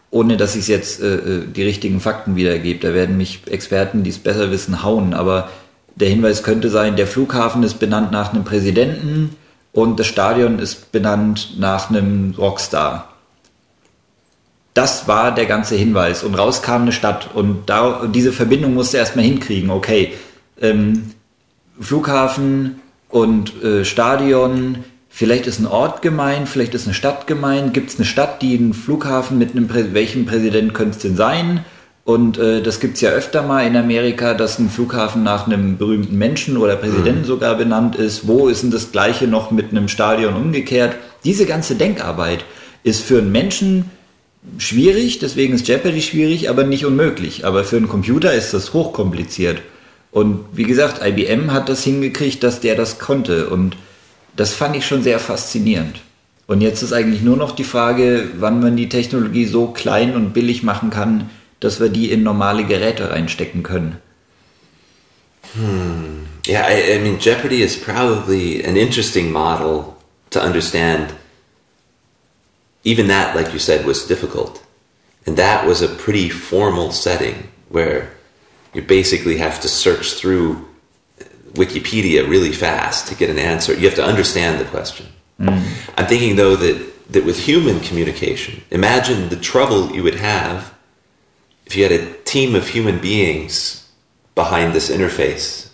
ohne 0.09 0.37
dass 0.37 0.55
ich 0.55 0.67
jetzt 0.67 1.01
äh, 1.01 1.15
äh, 1.15 1.47
die 1.47 1.63
richtigen 1.63 2.01
Fakten 2.01 2.35
wiedergebe, 2.35 2.85
da 2.85 2.93
werden 2.93 3.17
mich 3.17 3.41
Experten, 3.49 4.03
die 4.03 4.09
es 4.09 4.19
besser 4.19 4.51
wissen, 4.51 4.83
hauen, 4.83 5.13
aber 5.13 5.49
der 5.95 6.09
Hinweis 6.09 6.43
könnte 6.43 6.69
sein, 6.69 6.95
der 6.95 7.07
Flughafen 7.07 7.63
ist 7.63 7.79
benannt 7.79 8.11
nach 8.11 8.33
einem 8.33 8.43
Präsidenten 8.43 9.35
und 9.71 9.99
das 9.99 10.07
Stadion 10.07 10.59
ist 10.59 10.91
benannt 10.91 11.55
nach 11.57 11.89
einem 11.89 12.33
Rockstar. 12.37 13.07
Das 14.73 15.07
war 15.07 15.33
der 15.33 15.45
ganze 15.45 15.75
Hinweis 15.75 16.23
und 16.23 16.35
raus 16.35 16.61
kam 16.61 16.83
eine 16.83 16.91
Stadt 16.91 17.29
und 17.33 17.69
da, 17.69 18.07
diese 18.07 18.31
Verbindung 18.31 18.73
musste 18.73 18.97
erstmal 18.97 19.25
hinkriegen. 19.25 19.69
Okay, 19.69 20.13
ähm, 20.61 21.11
Flughafen 21.79 22.80
und 23.11 23.61
äh, 23.63 23.85
Stadion, 23.85 24.79
vielleicht 25.09 25.47
ist 25.47 25.59
ein 25.59 25.67
Ort 25.67 26.01
gemeint, 26.01 26.49
vielleicht 26.49 26.73
ist 26.73 26.85
eine 26.85 26.93
Stadt 26.93 27.27
gemeint. 27.27 27.73
Gibt 27.73 27.89
es 27.89 27.97
eine 27.97 28.05
Stadt, 28.05 28.41
die 28.41 28.57
einen 28.57 28.73
Flughafen 28.73 29.37
mit 29.37 29.51
einem 29.51 29.67
Prä 29.67 29.85
welchem 29.91 30.25
Präsident 30.25 30.73
könnte 30.73 30.97
es 30.97 31.01
denn 31.01 31.15
sein? 31.15 31.65
Und 32.03 32.39
äh, 32.39 32.61
das 32.63 32.79
gibt 32.79 32.95
es 32.95 33.01
ja 33.01 33.11
öfter 33.11 33.43
mal 33.43 33.65
in 33.65 33.75
Amerika, 33.75 34.33
dass 34.33 34.57
ein 34.57 34.69
Flughafen 34.69 35.23
nach 35.23 35.45
einem 35.45 35.77
berühmten 35.77 36.17
Menschen 36.17 36.57
oder 36.57 36.75
Präsidenten 36.75 37.21
mhm. 37.21 37.25
sogar 37.25 37.55
benannt 37.55 37.95
ist. 37.95 38.27
Wo 38.27 38.47
ist 38.47 38.63
denn 38.63 38.71
das 38.71 38.91
gleiche 38.91 39.27
noch 39.27 39.51
mit 39.51 39.69
einem 39.71 39.87
Stadion 39.87 40.33
umgekehrt? 40.33 40.95
Diese 41.23 41.45
ganze 41.45 41.75
Denkarbeit 41.75 42.43
ist 42.83 43.03
für 43.03 43.19
einen 43.19 43.31
Menschen 43.31 43.91
schwierig, 44.57 45.19
deswegen 45.19 45.53
ist 45.53 45.67
Jeopardy 45.67 46.01
schwierig, 46.01 46.49
aber 46.49 46.63
nicht 46.63 46.85
unmöglich. 46.85 47.45
Aber 47.45 47.63
für 47.63 47.77
einen 47.77 47.87
Computer 47.87 48.33
ist 48.33 48.53
das 48.53 48.73
hochkompliziert. 48.73 49.61
Und 50.11 50.45
wie 50.53 50.63
gesagt, 50.63 51.01
IBM 51.03 51.51
hat 51.51 51.69
das 51.69 51.83
hingekriegt, 51.83 52.43
dass 52.43 52.59
der 52.59 52.75
das 52.75 52.99
konnte. 52.99 53.49
Und 53.49 53.77
das 54.35 54.53
fand 54.53 54.75
ich 54.75 54.85
schon 54.85 55.03
sehr 55.03 55.19
faszinierend. 55.19 56.01
Und 56.47 56.59
jetzt 56.59 56.81
ist 56.81 56.91
eigentlich 56.91 57.21
nur 57.21 57.37
noch 57.37 57.51
die 57.51 57.63
Frage, 57.63 58.29
wann 58.37 58.59
man 58.59 58.75
die 58.75 58.89
Technologie 58.89 59.45
so 59.45 59.67
klein 59.67 60.15
und 60.15 60.33
billig 60.33 60.63
machen 60.63 60.89
kann, 60.89 61.29
dass 61.61 61.79
wir 61.79 61.89
die 61.89 62.11
in 62.11 62.23
normale 62.23 62.65
Geräte 62.65 63.09
reinstecken 63.09 63.63
können. 63.63 63.97
Hmm. 65.53 66.25
Yeah, 66.47 66.67
I, 66.67 66.95
I 66.95 66.99
mean, 66.99 67.19
Jeopardy 67.19 67.61
is 67.61 67.77
probably 67.77 68.65
an 68.65 68.75
interesting 68.75 69.31
model 69.31 69.95
to 70.31 70.41
understand. 70.41 71.13
Even 72.83 73.07
that, 73.07 73.35
like 73.35 73.53
you 73.53 73.59
said, 73.59 73.85
was 73.85 74.07
difficult. 74.07 74.61
And 75.25 75.37
that 75.37 75.67
was 75.67 75.83
a 75.83 75.87
pretty 75.87 76.29
formal 76.29 76.91
setting 76.91 77.49
where 77.69 78.09
you 78.73 78.81
basically 78.81 79.37
have 79.37 79.59
to 79.61 79.67
search 79.67 80.13
through 80.13 80.67
Wikipedia 81.53 82.27
really 82.27 82.51
fast 82.51 83.07
to 83.07 83.15
get 83.15 83.29
an 83.29 83.37
answer. 83.37 83.73
You 83.73 83.87
have 83.87 83.95
to 83.95 84.05
understand 84.05 84.59
the 84.59 84.65
question. 84.65 85.07
Mm. 85.39 85.63
I'm 85.97 86.07
thinking, 86.07 86.35
though, 86.35 86.55
that, 86.55 87.11
that 87.11 87.25
with 87.25 87.39
human 87.39 87.79
communication, 87.81 88.63
imagine 88.71 89.29
the 89.29 89.35
trouble 89.35 89.91
you 89.91 90.03
would 90.03 90.15
have 90.15 90.73
if 91.65 91.75
you 91.75 91.83
had 91.83 91.91
a 91.91 92.13
team 92.23 92.55
of 92.55 92.67
human 92.67 92.99
beings 92.99 93.89
behind 94.35 94.73
this 94.73 94.89
interface 94.89 95.69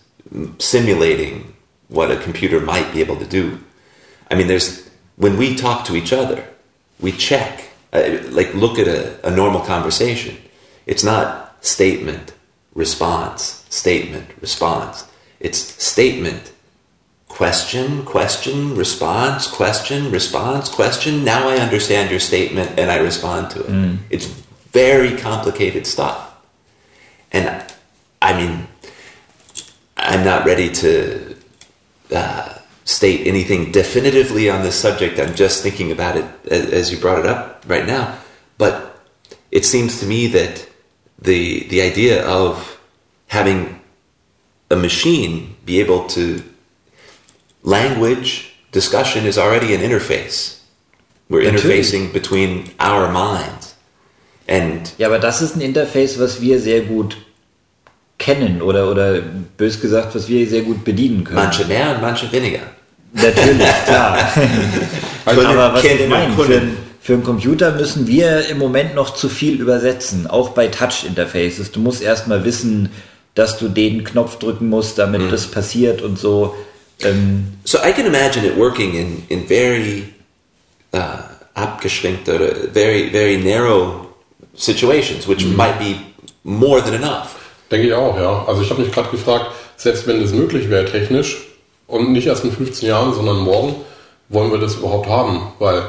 simulating 0.60 1.54
what 1.88 2.12
a 2.12 2.18
computer 2.18 2.60
might 2.60 2.92
be 2.92 3.00
able 3.00 3.18
to 3.18 3.25
do. 3.25 3.60
I 4.30 4.36
mean, 4.36 4.48
there's 4.48 4.88
when 5.16 5.38
we 5.38 5.56
talk 5.56 5.86
to 5.86 5.96
each 5.96 6.13
other, 6.13 6.48
we 7.00 7.12
check, 7.12 7.70
uh, 7.94 8.20
like 8.30 8.54
look 8.54 8.77
at 8.77 8.88
a, 8.88 9.27
a 9.27 9.32
normal 9.36 9.62
conversation. 9.62 10.38
It's 10.86 11.04
not 11.04 11.66
statement, 11.66 12.34
response, 12.77 13.65
statement, 13.69 14.29
response. 14.39 15.07
It's 15.39 15.57
statement, 15.84 16.53
question, 17.27 18.05
question, 18.05 18.75
response, 18.75 19.48
question, 19.48 20.12
response, 20.12 20.69
question. 20.69 21.25
Now 21.25 21.50
I 21.50 21.57
understand 21.57 22.12
your 22.12 22.19
statement 22.19 22.77
and 22.77 22.91
I 22.91 22.98
respond 22.98 23.50
to 23.51 23.62
it. 23.62 23.67
Mm. 23.67 23.98
It's 24.12 24.27
very 24.27 25.17
complicated 25.17 25.88
stuff. 25.88 26.36
And 27.31 27.65
I 28.22 28.34
mean, 28.39 28.67
I'm 29.98 30.24
not 30.24 30.46
ready 30.46 30.69
to 30.74 31.36
uh, 32.13 32.60
state 32.86 33.25
anything 33.25 33.72
definitively 33.72 34.51
on 34.51 34.62
this 34.62 34.79
subject. 34.79 35.19
I'm 35.19 35.34
just 35.34 35.63
thinking 35.63 35.91
about 35.91 36.15
it 36.15 36.25
as 36.51 36.91
you 36.91 37.00
brought 37.00 37.19
it 37.19 37.25
up 37.25 37.63
right 37.67 37.88
now. 37.88 38.19
But 38.60 39.01
it 39.50 39.65
seems 39.65 40.00
to 40.00 40.05
me 40.05 40.27
that 40.27 40.66
the 41.21 41.67
the 41.69 41.81
idea 41.81 42.25
of 42.25 42.79
having 43.27 43.79
a 44.69 44.75
machine 44.75 45.55
be 45.65 45.79
able 45.79 46.07
to 46.07 46.43
language 47.63 48.53
discussion 48.71 49.25
is 49.25 49.38
already 49.38 49.74
an 49.74 49.81
interface. 49.81 50.62
We're 51.29 51.43
interfacing 51.51 52.13
between 52.13 52.71
our 52.79 53.12
minds. 53.12 53.75
And 54.47 54.93
ja, 54.97 55.07
aber 55.07 55.19
das 55.19 55.41
ist 55.41 55.55
ein 55.55 55.62
Interface, 55.62 56.19
was 56.19 56.39
wir 56.41 56.59
sehr 56.59 56.81
gut 56.81 57.17
kennen 58.17 58.62
oder, 58.62 58.89
oder 58.89 59.21
bös 59.57 59.81
gesagt, 59.81 60.15
was 60.15 60.27
wir 60.29 60.47
sehr 60.47 60.62
gut 60.62 60.86
bedienen 60.86 61.24
können. 61.24 61.36
Manche 61.36 61.65
mehr 61.65 61.91
und 61.95 62.01
manche 62.01 62.31
weniger. 62.31 62.62
Natürlich, 63.13 63.67
klar. 63.86 64.17
aber 65.25 65.74
was 65.74 65.83
ich 65.83 66.07
meine, 66.07 66.33
für, 66.33 66.62
für 67.08 67.14
einen 67.14 67.24
Computer 67.24 67.72
müssen 67.72 68.06
wir 68.06 68.50
im 68.50 68.58
Moment 68.58 68.94
noch 68.94 69.14
zu 69.14 69.30
viel 69.30 69.62
übersetzen, 69.62 70.28
auch 70.28 70.50
bei 70.50 70.68
Touch-Interfaces. 70.68 71.72
Du 71.72 71.80
musst 71.80 72.02
erstmal 72.02 72.44
wissen, 72.44 72.90
dass 73.34 73.58
du 73.58 73.70
den 73.70 74.04
Knopf 74.04 74.40
drücken 74.40 74.68
musst, 74.68 74.98
damit 74.98 75.22
mm. 75.22 75.30
das 75.30 75.48
passiert 75.48 76.02
und 76.02 76.20
so. 76.20 76.54
Ähm, 77.04 77.60
so 77.64 77.78
I 77.78 77.94
can 77.94 78.08
imagine 78.08 78.46
it 78.46 78.58
working 78.58 78.94
in, 78.96 79.24
in 79.30 79.48
very 79.48 80.04
uh, 80.94 81.24
abgeschränkt 81.54 82.28
oder 82.28 82.50
very, 82.74 83.10
very 83.10 83.38
narrow 83.38 84.08
situations, 84.58 85.30
which 85.30 85.46
mhm. 85.46 85.56
might 85.56 85.80
be 85.80 85.96
more 86.44 86.84
than 86.84 86.96
enough. 86.96 87.38
Denke 87.72 87.88
ich 87.88 87.94
auch, 87.94 88.20
ja. 88.20 88.44
Also 88.50 88.64
ich 88.64 88.70
habe 88.70 88.82
mich 88.82 88.92
gerade 88.92 89.12
gefragt, 89.12 89.46
selbst 89.78 90.08
wenn 90.08 90.22
es 90.22 90.34
möglich 90.34 90.70
wäre 90.70 90.84
technisch 90.84 91.38
und 91.88 92.12
nicht 92.12 92.28
erst 92.28 92.44
in 92.44 92.52
15 92.52 92.90
Jahren, 92.90 93.14
sondern 93.14 93.38
morgen, 93.38 93.78
wollen 94.28 94.52
wir 94.52 94.60
das 94.60 94.76
überhaupt 94.76 95.08
haben? 95.08 95.54
Weil 95.60 95.84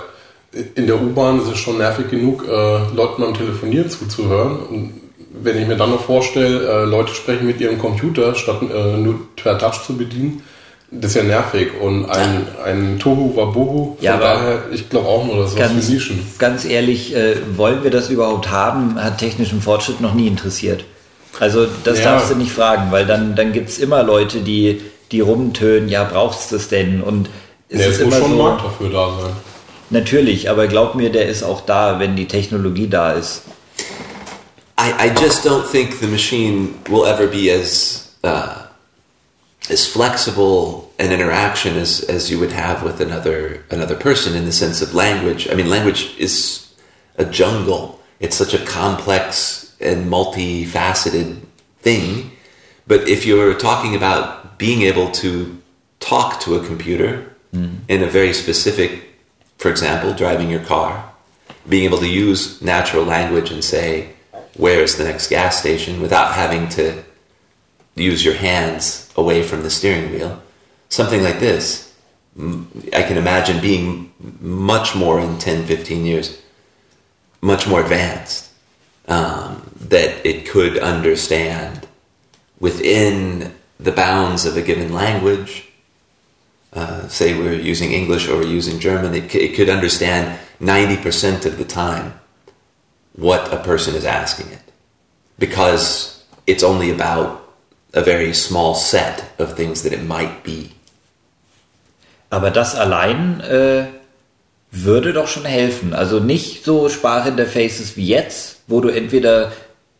in 0.53 0.87
der 0.87 1.01
U-Bahn 1.01 1.41
ist 1.41 1.49
es 1.49 1.59
schon 1.59 1.79
nervig 1.79 2.11
genug, 2.11 2.45
äh, 2.49 2.95
Leuten 2.95 3.23
beim 3.23 3.35
Telefonieren 3.35 3.91
zuzuhören. 3.91 4.57
Und 4.71 4.93
wenn 5.43 5.61
ich 5.61 5.69
mir 5.69 5.77
dann 5.77 5.91
noch 5.91 6.03
vorstelle, 6.03 6.67
äh, 6.67 6.85
Leute 6.85 7.15
sprechen 7.15 7.47
mit 7.47 7.61
ihrem 7.61 7.79
Computer, 7.79 8.35
statt 8.35 8.61
äh, 8.63 8.97
nur 8.97 9.21
per 9.37 9.59
Touch 9.59 9.85
zu 9.87 9.97
bedienen, 9.97 10.43
das 10.91 11.11
ist 11.11 11.17
ja 11.19 11.23
nervig 11.23 11.73
und 11.79 12.07
ein, 12.07 12.47
ein 12.65 12.99
Tohu 12.99 13.37
Wabohu. 13.37 13.97
Von 13.97 14.05
ja, 14.05 14.17
daher, 14.17 14.63
ich 14.73 14.89
glaube 14.89 15.07
auch 15.07 15.27
nur, 15.27 15.37
dass 15.37 15.55
ganz, 15.55 15.77
was 15.77 15.85
für 15.85 15.93
Nischen. 15.93 16.27
Ganz 16.39 16.65
ehrlich, 16.65 17.15
äh, 17.15 17.37
wollen 17.57 17.85
wir 17.85 17.91
das 17.91 18.09
überhaupt 18.09 18.51
haben, 18.51 19.03
hat 19.03 19.19
technischen 19.19 19.61
Fortschritt 19.61 20.01
noch 20.01 20.15
nie 20.15 20.27
interessiert. 20.27 20.87
Also 21.39 21.67
das 21.85 21.99
ja. 21.99 22.07
darfst 22.07 22.31
du 22.31 22.37
nicht 22.37 22.53
fragen, 22.53 22.91
weil 22.91 23.05
dann, 23.05 23.37
dann 23.37 23.53
gibt 23.53 23.69
es 23.69 23.79
immer 23.79 24.03
Leute, 24.03 24.41
die, 24.41 24.81
die 25.13 25.21
rumtönen, 25.21 25.91
ja, 25.91 26.05
brauchst 26.05 26.53
du 26.53 26.57
es 26.57 26.69
denn? 26.69 27.03
Und 27.03 27.29
es 27.69 27.81
ja, 27.81 27.89
ist 27.89 28.01
immer 28.01 28.17
schon 28.17 28.31
so, 28.31 28.43
Markt 28.43 28.65
dafür 28.65 28.89
da 28.89 29.11
sein. 29.21 29.33
Natürlich, 29.91 30.51
aber 30.51 30.67
glaub 30.67 30.95
mir, 30.95 31.11
der 31.11 31.27
ist 31.27 31.43
auch 31.43 31.63
da, 31.63 31.99
wenn 31.99 32.15
die 32.15 32.27
Technologie 32.27 32.89
da 32.89 33.13
ist. 33.13 33.43
I, 34.79 34.93
I 35.07 35.13
just 35.21 35.45
don't 35.45 35.67
think 35.67 35.99
the 36.01 36.07
machine 36.07 36.75
will 36.89 37.05
ever 37.05 37.27
be 37.27 37.51
as 37.51 38.15
uh 38.23 38.69
as 39.71 39.87
flexible 39.87 40.91
an 40.99 41.13
interaction 41.13 41.77
as, 41.77 42.01
as 42.01 42.31
you 42.31 42.39
would 42.39 42.53
have 42.53 42.83
with 42.83 43.01
another 43.01 43.65
another 43.71 43.97
person 43.97 44.35
in 44.35 44.45
the 44.45 44.53
sense 44.53 44.81
of 44.83 44.95
language. 44.95 45.49
I 45.51 45.55
mean, 45.55 45.69
language 45.69 46.15
is 46.19 46.73
a 47.17 47.25
jungle. 47.25 48.01
It's 48.21 48.37
such 48.37 48.55
a 48.55 48.65
complex 48.65 49.75
and 49.81 50.11
multifaceted 50.11 51.41
thing. 51.81 52.33
But 52.87 53.09
if 53.09 53.27
you're 53.27 53.55
talking 53.55 53.95
about 53.95 54.59
being 54.59 54.83
able 54.83 55.11
to 55.13 55.61
talk 56.01 56.41
to 56.41 56.57
a 56.57 56.65
computer 56.65 57.37
mm. 57.55 57.79
in 57.87 58.03
a 58.03 58.07
very 58.07 58.33
specific, 58.33 59.08
for 59.59 59.71
example, 59.71 60.15
driving 60.15 60.51
your 60.51 60.65
car, 60.65 61.13
being 61.69 61.85
able 61.85 61.99
to 61.99 62.09
use 62.09 62.63
natural 62.63 63.05
language 63.05 63.51
and 63.51 63.63
say, 63.63 64.15
where's 64.57 64.97
the 64.97 65.05
next 65.05 65.29
gas 65.29 65.59
station 65.59 66.01
without 66.01 66.35
having 66.35 66.69
to 66.71 67.05
use 67.95 68.25
your 68.25 68.35
hands 68.35 69.13
away 69.17 69.43
from 69.43 69.63
the 69.63 69.71
steering 69.71 70.13
wheel. 70.13 70.43
Something 70.89 71.23
like 71.23 71.41
this, 71.41 71.95
I 72.39 73.03
can 73.03 73.17
imagine 73.17 73.61
being 73.61 74.13
much 74.41 74.95
more 74.95 75.21
in 75.21 75.39
10, 75.39 75.67
15 75.67 76.05
years, 76.05 76.41
much 77.41 77.67
more 77.67 77.81
advanced, 77.81 78.51
um, 79.07 79.71
that 79.81 80.25
it 80.27 80.49
could 80.49 80.79
understand 80.79 81.87
within 82.61 83.55
the 83.79 83.93
bounds 83.93 84.45
of 84.45 84.57
a 84.57 84.63
given 84.63 84.93
language. 84.93 85.68
Uh, 86.73 87.09
say 87.09 87.33
we're 87.33 87.55
using 87.55 87.93
English 87.93 88.29
or 88.29 88.37
we're 88.37 88.47
using 88.47 88.79
German, 88.79 89.15
it, 89.15 89.35
it 89.35 89.57
could 89.57 89.71
understand 89.71 90.39
90% 90.61 91.47
of 91.47 91.57
the 91.57 91.65
time 91.65 92.13
what 93.17 93.53
a 93.53 93.57
person 93.57 93.95
is 93.95 94.05
asking 94.05 94.49
it 94.53 94.63
because 95.39 96.23
it's 96.47 96.63
only 96.63 96.91
about 96.91 97.55
a 97.95 98.03
very 98.03 98.35
small 98.35 98.75
set 98.75 99.33
of 99.39 99.57
things 99.57 99.83
that 99.83 99.93
it 99.93 100.05
might 100.05 100.45
be. 100.45 100.71
Aber 102.31 102.51
das 102.51 102.75
allein 102.75 103.41
äh, 103.41 103.87
würde 104.71 105.13
doch 105.13 105.29
schon 105.29 105.47
helfen. 105.47 105.95
Also 105.95 106.21
nicht 106.21 106.65
so 106.65 106.89
Sprachinterfaces 106.89 107.97
wie 107.97 108.07
jetzt, 108.07 108.61
wo 108.67 108.81
du 108.81 108.89
entweder 108.89 109.53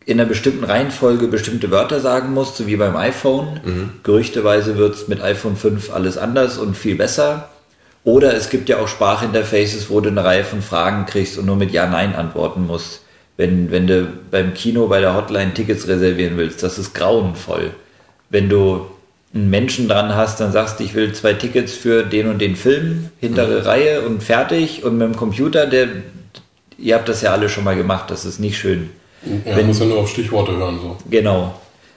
in 0.09 0.19
einer 0.19 0.27
bestimmten 0.27 0.65
Reihenfolge 0.65 1.29
bestimmte 1.29 1.71
Wörter 1.71 2.01
sagen 2.01 2.33
musst, 2.33 2.57
so 2.57 2.67
wie 2.67 2.77
beim 2.77 2.97
iPhone. 2.97 3.61
Mhm. 3.63 3.91
Gerüchteweise 4.05 4.79
wird 4.79 4.95
es 4.95 5.07
mit 5.07 5.21
iPhone 5.21 5.55
5 5.55 5.93
alles 5.93 6.17
anders 6.17 6.57
und 6.57 6.79
viel 6.79 6.95
besser. 6.95 7.51
Oder 8.05 8.35
es 8.35 8.49
gibt 8.49 8.71
ja 8.71 8.79
auch 8.79 8.89
Sprachinterfaces, 8.89 9.91
wo 9.91 10.01
du 10.01 10.09
eine 10.09 10.25
Reihe 10.25 10.45
von 10.45 10.63
Fragen 10.63 11.05
kriegst 11.05 11.37
und 11.37 11.45
nur 11.45 11.57
mit 11.57 11.73
Ja, 11.73 11.87
Nein 11.87 12.15
antworten 12.15 12.67
musst. 12.67 13.03
Wenn, 13.37 13.71
wenn 13.71 13.87
du 13.87 14.09
beim 14.31 14.55
Kino 14.55 14.87
bei 14.87 15.03
der 15.03 15.15
Hotline 15.15 15.53
Tickets 15.53 15.87
reservieren 15.87 16.39
willst, 16.39 16.63
das 16.63 16.79
ist 16.79 16.95
grauenvoll. 16.95 17.73
Wenn 18.31 18.49
du 18.49 18.87
einen 19.35 19.51
Menschen 19.51 19.89
dran 19.89 20.17
hast, 20.17 20.41
dann 20.41 20.53
sagst 20.53 20.81
du, 20.81 20.85
ich 20.85 20.95
will 20.95 21.13
zwei 21.13 21.35
Tickets 21.35 21.75
für 21.75 22.03
den 22.03 22.31
und 22.31 22.39
den 22.39 22.57
Film, 22.57 23.11
hintere 23.21 23.67
Reihe 23.67 24.01
und 24.01 24.23
fertig. 24.23 24.85
Und 24.85 24.97
mit 24.97 25.07
dem 25.07 25.17
Computer, 25.17 25.67
der, 25.67 25.89
ihr 26.79 26.95
habt 26.95 27.11
das 27.11 27.21
ja 27.21 27.33
alle 27.33 27.51
schon 27.51 27.65
mal 27.65 27.77
gemacht, 27.77 28.11
das 28.11 28.25
ist 28.25 28.39
nicht 28.39 28.57
schön. 28.57 28.89
Ja, 29.45 29.57
Wenn- 29.57 29.67
muss 29.67 29.81
ja 29.81 29.87
nur 29.87 29.99
auf 29.99 30.09
Stichworte 30.11 30.57
hören. 30.57 30.79
So. 30.81 30.97
Genau. 31.11 31.55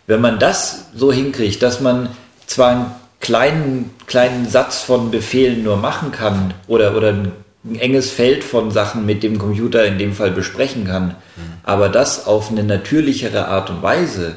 Wenn 0.07 0.21
man 0.21 0.39
das 0.39 0.87
so 0.95 1.11
hinkriegt, 1.11 1.61
dass 1.61 1.79
man 1.79 2.09
zwar 2.47 2.69
einen 2.71 2.85
kleinen, 3.19 3.91
kleinen 4.07 4.49
Satz 4.49 4.81
von 4.81 5.11
Befehlen 5.11 5.63
nur 5.63 5.77
machen 5.77 6.11
kann 6.11 6.53
oder, 6.67 6.97
oder 6.97 7.09
ein, 7.09 7.31
enges 7.79 8.09
Feld 8.11 8.43
von 8.43 8.71
Sachen 8.71 9.05
mit 9.05 9.21
dem 9.21 9.37
Computer 9.37 9.85
in 9.85 9.99
dem 9.99 10.13
Fall 10.13 10.31
besprechen 10.31 10.85
kann, 10.85 11.15
aber 11.63 11.89
das 11.89 12.25
auf 12.25 12.49
eine 12.49 12.63
natürlichere 12.63 13.47
Art 13.47 13.69
und 13.69 13.83
Weise, 13.83 14.35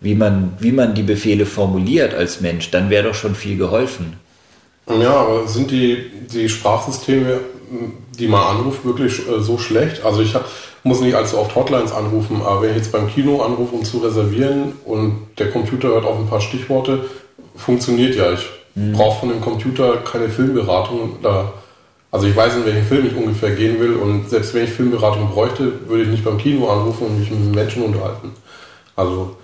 wie 0.00 0.14
man, 0.14 0.52
wie 0.60 0.72
man 0.72 0.94
die 0.94 1.02
Befehle 1.02 1.46
formuliert 1.46 2.12
als 2.14 2.42
Mensch, 2.42 2.70
dann 2.70 2.90
wäre 2.90 3.08
doch 3.08 3.14
schon 3.14 3.34
viel 3.34 3.56
geholfen. 3.56 4.18
Ja, 4.86 5.12
aber 5.14 5.48
sind 5.48 5.70
die, 5.70 6.10
die 6.32 6.48
Sprachsysteme, 6.48 7.40
die 8.18 8.28
man 8.28 8.58
anruft, 8.58 8.84
wirklich 8.84 9.18
äh, 9.26 9.40
so 9.40 9.56
schlecht? 9.58 10.04
Also 10.04 10.20
ich 10.20 10.34
hab, 10.34 10.46
muss 10.84 11.00
nicht 11.00 11.14
allzu 11.14 11.38
oft 11.38 11.54
Hotlines 11.54 11.92
anrufen, 11.92 12.40
aber 12.44 12.62
wenn 12.62 12.70
ich 12.70 12.76
jetzt 12.76 12.92
beim 12.92 13.08
Kino 13.08 13.42
anrufe, 13.42 13.74
um 13.74 13.84
zu 13.84 13.98
reservieren 13.98 14.72
und 14.84 15.26
der 15.38 15.50
Computer 15.50 15.88
hört 15.88 16.04
auf 16.04 16.18
ein 16.18 16.28
paar 16.28 16.40
Stichworte, 16.40 17.04
funktioniert 17.56 18.14
ja. 18.14 18.32
Ich 18.32 18.48
brauche 18.92 19.20
von 19.20 19.28
dem 19.28 19.40
Computer 19.40 19.96
keine 19.98 20.28
Filmberatung. 20.28 21.16
Da, 21.22 21.52
also 22.10 22.26
ich 22.26 22.36
weiß, 22.36 22.56
in 22.56 22.66
welchen 22.66 22.84
Film 22.84 23.06
ich 23.06 23.16
ungefähr 23.16 23.50
gehen 23.50 23.80
will 23.80 23.94
und 23.94 24.30
selbst 24.30 24.54
wenn 24.54 24.64
ich 24.64 24.70
Filmberatung 24.70 25.30
bräuchte, 25.30 25.88
würde 25.88 26.04
ich 26.04 26.08
nicht 26.08 26.24
beim 26.24 26.38
Kino 26.38 26.68
anrufen 26.68 27.06
und 27.08 27.18
mich 27.18 27.30
mit 27.30 27.54
Menschen 27.54 27.82
unterhalten. 27.82 28.32
Also 28.94 29.36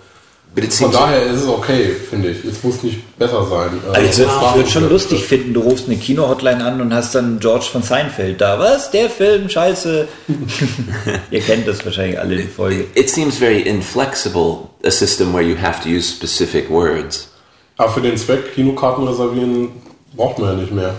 von 0.69 0.91
daher 0.91 1.23
ist 1.23 1.41
es 1.41 1.47
okay, 1.47 1.95
finde 2.09 2.29
ich. 2.31 2.45
Es 2.45 2.63
muss 2.63 2.81
nicht 2.81 3.17
besser 3.17 3.45
sein. 3.45 3.71
Also 3.91 4.01
ich 4.09 4.17
würde 4.17 4.31
Sprache- 4.31 4.55
würd 4.57 4.69
schon 4.69 4.89
lustig 4.89 5.25
finden, 5.25 5.53
du 5.53 5.59
rufst 5.61 5.87
eine 5.87 5.97
Kino-Hotline 5.97 6.63
an 6.63 6.79
und 6.81 6.93
hast 6.93 7.13
dann 7.15 7.39
George 7.39 7.65
von 7.71 7.83
Seinfeld 7.83 8.39
da. 8.39 8.57
Was? 8.57 8.89
Der 8.91 9.09
Film? 9.09 9.49
Scheiße. 9.49 10.07
Ihr 11.31 11.41
kennt 11.41 11.67
das 11.67 11.83
wahrscheinlich 11.85 12.19
alle, 12.19 12.37
die 12.37 12.43
Folge. 12.43 12.85
it 12.95 13.09
seems 13.09 13.37
very 13.37 13.61
inflexible 13.61 14.69
a 14.85 14.91
system 14.91 15.33
where 15.33 15.43
you 15.43 15.55
have 15.61 15.81
to 15.83 15.89
use 15.89 16.09
specific 16.09 16.69
words. 16.69 17.29
Aber 17.77 17.91
für 17.91 18.01
den 18.01 18.15
Zweck 18.17 18.53
Kinokarten 18.55 19.05
reservieren 19.07 19.69
braucht 20.15 20.39
man 20.39 20.51
ja 20.55 20.61
nicht 20.61 20.71
mehr. 20.71 20.93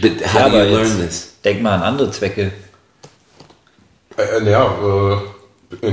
But 0.00 0.12
how 0.26 0.34
Ja, 0.40 0.48
do 0.50 0.56
aber 0.56 0.64
you 0.66 0.76
learn 0.76 0.86
jetzt 1.00 1.06
this? 1.08 1.32
Denk 1.44 1.62
mal 1.62 1.76
an 1.76 1.82
andere 1.82 2.10
Zwecke. 2.10 2.52
Äh, 4.16 4.22
äh, 4.44 4.50
ja, 4.50 4.64
äh, 4.66 5.16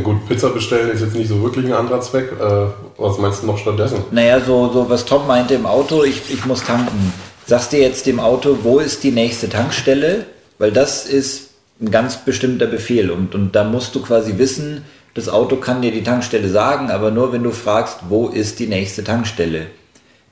gut, 0.03 0.27
Pizza 0.27 0.50
bestellen 0.50 0.89
ist 0.91 1.01
jetzt 1.01 1.15
nicht 1.15 1.27
so 1.27 1.41
wirklich 1.41 1.65
ein 1.65 1.74
anderer 1.74 2.01
Zweck. 2.01 2.32
Äh, 2.32 2.67
was 2.98 3.17
meinst 3.17 3.44
du 3.44 3.48
noch 3.48 3.58
stattdessen? 3.58 4.03
Naja, 4.12 4.39
so, 4.39 4.72
so 4.72 4.89
was 4.89 5.05
Tom 5.05 5.27
meinte 5.27 5.53
im 5.53 5.65
Auto, 5.65 6.03
ich, 6.03 6.22
ich 6.32 6.46
muss 6.46 6.63
tanken. 6.63 7.13
Sagst 7.46 7.72
dir 7.72 7.79
jetzt 7.79 8.05
dem 8.05 8.20
Auto, 8.20 8.59
wo 8.64 8.79
ist 8.79 9.03
die 9.03 9.11
nächste 9.11 9.50
Tankstelle? 9.50 10.25
Weil 10.57 10.72
das 10.72 11.05
ist 11.05 11.50
ein 11.81 11.92
ganz 11.92 12.24
bestimmter 12.24 12.68
Befehl 12.68 13.11
und, 13.11 13.35
und 13.35 13.55
da 13.55 13.64
musst 13.64 13.94
du 13.96 14.01
quasi 14.01 14.38
wissen, 14.38 14.85
das 15.14 15.29
Auto 15.29 15.57
kann 15.57 15.81
dir 15.81 15.92
die 15.92 16.03
Tankstelle 16.03 16.50
sagen, 16.50 16.90
aber 16.90 17.11
nur 17.11 17.31
wenn 17.33 17.44
du 17.44 17.51
fragst, 17.51 18.00
wo 18.09 18.27
ist 18.27 18.59
die 18.59 18.68
nächste 18.68 19.03
Tankstelle. 19.03 19.68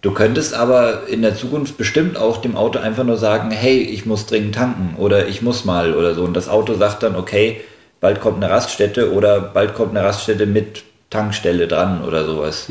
Du 0.01 0.11
könntest 0.11 0.53
aber 0.53 1.07
in 1.07 1.21
der 1.21 1.35
Zukunft 1.35 1.77
bestimmt 1.77 2.17
auch 2.17 2.37
dem 2.41 2.57
Auto 2.57 2.79
einfach 2.79 3.05
nur 3.05 3.15
sagen, 3.15 3.51
hey, 3.51 3.79
ich 3.79 4.05
muss 4.05 4.25
dringend 4.25 4.55
tanken 4.55 4.95
oder 4.97 5.27
ich 5.27 5.41
muss 5.41 5.63
mal 5.63 5.93
oder 5.93 6.13
so. 6.13 6.23
Und 6.23 6.33
das 6.33 6.49
Auto 6.49 6.73
sagt 6.75 7.03
dann, 7.03 7.15
okay, 7.15 7.61
bald 8.03 8.19
kommt 8.19 8.43
eine 8.43 8.53
Raststätte 8.53 9.13
oder 9.13 9.39
bald 9.39 9.75
kommt 9.75 9.91
eine 9.91 10.05
Raststätte 10.05 10.45
mit 10.45 10.83
Tankstelle 11.09 11.69
dran 11.69 12.03
oder 12.03 12.25
sowas. 12.25 12.67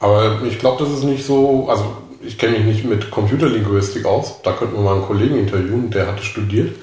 Aber 0.00 0.40
ich 0.48 0.58
glaube, 0.58 0.82
das 0.82 0.92
ist 0.92 1.04
nicht 1.04 1.24
so. 1.24 1.68
Also, 1.68 1.98
ich 2.22 2.38
kenne 2.38 2.58
mich 2.58 2.64
nicht 2.64 2.84
mit 2.86 3.10
Computerlinguistik 3.10 4.06
aus. 4.06 4.40
Da 4.42 4.52
könnten 4.52 4.74
wir 4.74 4.82
mal 4.82 4.94
einen 4.94 5.04
Kollegen 5.04 5.36
interviewen, 5.36 5.90
der 5.90 6.06
hatte 6.06 6.22
studiert. 6.22 6.74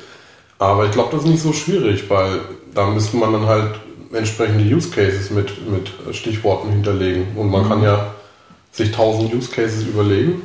Aber 0.59 0.85
ich 0.85 0.91
glaube, 0.91 1.09
das 1.11 1.23
ist 1.23 1.29
nicht 1.29 1.41
so 1.41 1.53
schwierig, 1.53 2.07
weil 2.07 2.39
da 2.75 2.85
müsste 2.85 3.17
man 3.17 3.33
dann 3.33 3.47
halt 3.47 3.71
entsprechende 4.13 4.63
Use 4.63 4.91
Cases 4.91 5.31
mit, 5.31 5.49
mit 5.67 6.15
Stichworten 6.15 6.69
hinterlegen. 6.69 7.35
Und 7.35 7.49
man 7.49 7.67
kann 7.67 7.81
ja 7.81 8.13
sich 8.71 8.91
tausend 8.91 9.33
Use 9.33 9.49
Cases 9.49 9.83
überlegen. 9.83 10.43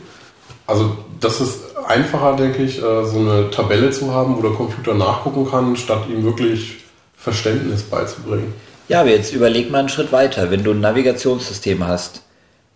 Also 0.66 0.96
das 1.20 1.40
ist 1.42 1.77
einfacher, 1.87 2.35
denke 2.37 2.62
ich, 2.62 2.79
äh, 2.79 3.05
so 3.05 3.18
eine 3.18 3.51
Tabelle 3.51 3.90
zu 3.90 4.12
haben, 4.12 4.38
wo 4.38 4.42
der 4.42 4.53
Computer 4.53 4.94
nachgucken 4.94 5.51
kann, 5.51 5.77
statt 5.77 6.05
ihm 6.09 6.24
wirklich 6.24 6.78
Verständnis 7.19 7.83
beizubringen. 7.83 8.55
Ja, 8.89 9.01
aber 9.01 9.11
jetzt 9.11 9.35
überleg 9.35 9.71
mal 9.71 9.81
einen 9.81 9.89
Schritt 9.89 10.13
weiter. 10.13 10.51
Wenn 10.51 10.65
du 10.65 10.71
ein 10.71 10.81
Navigationssystem 10.81 11.87
hast, 11.87 12.23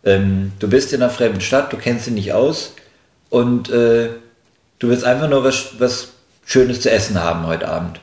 ähm, 0.05 0.53
du 0.59 0.69
bist 0.69 0.93
in 0.93 1.03
einer 1.03 1.11
fremden 1.11 1.41
Stadt, 1.41 1.73
du 1.73 1.77
kennst 1.77 2.05
sie 2.05 2.11
nicht 2.11 2.33
aus 2.33 2.75
und 3.31 3.71
äh, 3.71 4.11
du 4.79 4.89
willst 4.89 5.05
einfach 5.05 5.31
nur 5.31 5.45
was, 5.45 5.79
was 5.79 6.09
Schönes 6.45 6.81
zu 6.81 6.91
essen 6.91 7.23
haben 7.23 7.47
heute 7.47 7.69
Abend. 7.69 8.01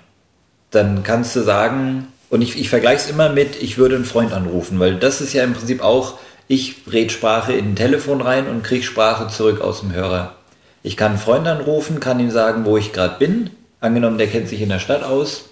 Dann 0.71 1.04
kannst 1.04 1.36
du 1.36 1.41
sagen, 1.41 2.08
und 2.30 2.41
ich, 2.41 2.58
ich 2.58 2.69
vergleiche 2.69 3.04
es 3.04 3.10
immer 3.10 3.30
mit, 3.30 3.62
ich 3.62 3.78
würde 3.78 3.95
einen 3.95 4.06
Freund 4.06 4.32
anrufen, 4.32 4.80
weil 4.80 4.95
das 4.95 5.19
ist 5.19 5.34
ja 5.34 5.43
im 5.43 5.54
Prinzip 5.54 5.84
auch, 5.84 6.17
ich 6.47 6.78
red 6.91 7.12
Sprache 7.12 7.54
in 7.54 7.71
ein 7.73 7.75
Telefon 7.75 8.21
rein 8.21 8.47
und 8.47 8.63
krieg 8.63 8.86
Sprache 8.86 9.28
zurück 9.28 9.62
aus 9.62 9.82
dem 9.82 9.93
Hörer. 9.93 10.36
Ich 10.82 10.95
kann 10.95 11.12
einen 11.12 11.19
Freund 11.19 11.47
anrufen, 11.47 11.99
kann 11.99 12.19
ihm 12.19 12.32
sagen, 12.32 12.65
wo 12.65 12.78
ich 12.78 12.93
gerade 12.93 13.19
bin. 13.19 13.52
Angenommen, 13.82 14.17
der 14.17 14.28
kennt 14.28 14.47
sich 14.47 14.62
in 14.62 14.69
der 14.69 14.80
Stadt 14.80 15.04
aus 15.04 15.48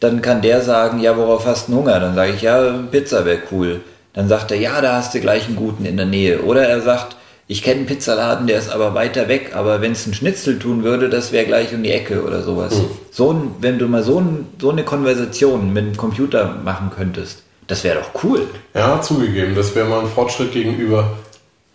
dann 0.00 0.22
kann 0.22 0.42
der 0.42 0.60
sagen, 0.60 1.00
ja, 1.00 1.16
worauf 1.16 1.46
hast 1.46 1.68
du 1.68 1.74
Hunger? 1.74 2.00
Dann 2.00 2.14
sage 2.14 2.32
ich, 2.34 2.42
ja, 2.42 2.72
Pizza 2.90 3.24
wäre 3.24 3.38
cool. 3.50 3.80
Dann 4.12 4.28
sagt 4.28 4.50
er, 4.50 4.58
ja, 4.58 4.80
da 4.80 4.96
hast 4.96 5.14
du 5.14 5.20
gleich 5.20 5.46
einen 5.46 5.56
guten 5.56 5.84
in 5.84 5.96
der 5.96 6.06
Nähe. 6.06 6.42
Oder 6.42 6.68
er 6.68 6.80
sagt, 6.80 7.16
ich 7.48 7.62
kenne 7.62 7.78
einen 7.78 7.86
Pizzaladen, 7.86 8.46
der 8.46 8.58
ist 8.58 8.70
aber 8.70 8.94
weiter 8.94 9.28
weg, 9.28 9.52
aber 9.54 9.80
wenn 9.80 9.92
es 9.92 10.04
einen 10.04 10.14
Schnitzel 10.14 10.58
tun 10.58 10.82
würde, 10.82 11.08
das 11.08 11.30
wäre 11.32 11.46
gleich 11.46 11.72
um 11.72 11.82
die 11.82 11.92
Ecke 11.92 12.24
oder 12.24 12.42
sowas. 12.42 12.74
So 13.10 13.32
ein, 13.32 13.54
wenn 13.60 13.78
du 13.78 13.86
mal 13.86 14.02
so, 14.02 14.18
ein, 14.20 14.46
so 14.60 14.70
eine 14.70 14.82
Konversation 14.84 15.72
mit 15.72 15.84
dem 15.84 15.96
Computer 15.96 16.56
machen 16.64 16.90
könntest, 16.94 17.44
das 17.68 17.84
wäre 17.84 18.00
doch 18.00 18.24
cool. 18.24 18.48
Ja, 18.74 19.00
zugegeben, 19.00 19.54
das 19.54 19.74
wäre 19.74 19.86
mal 19.86 20.00
ein 20.00 20.08
Fortschritt 20.08 20.52
gegenüber 20.52 21.12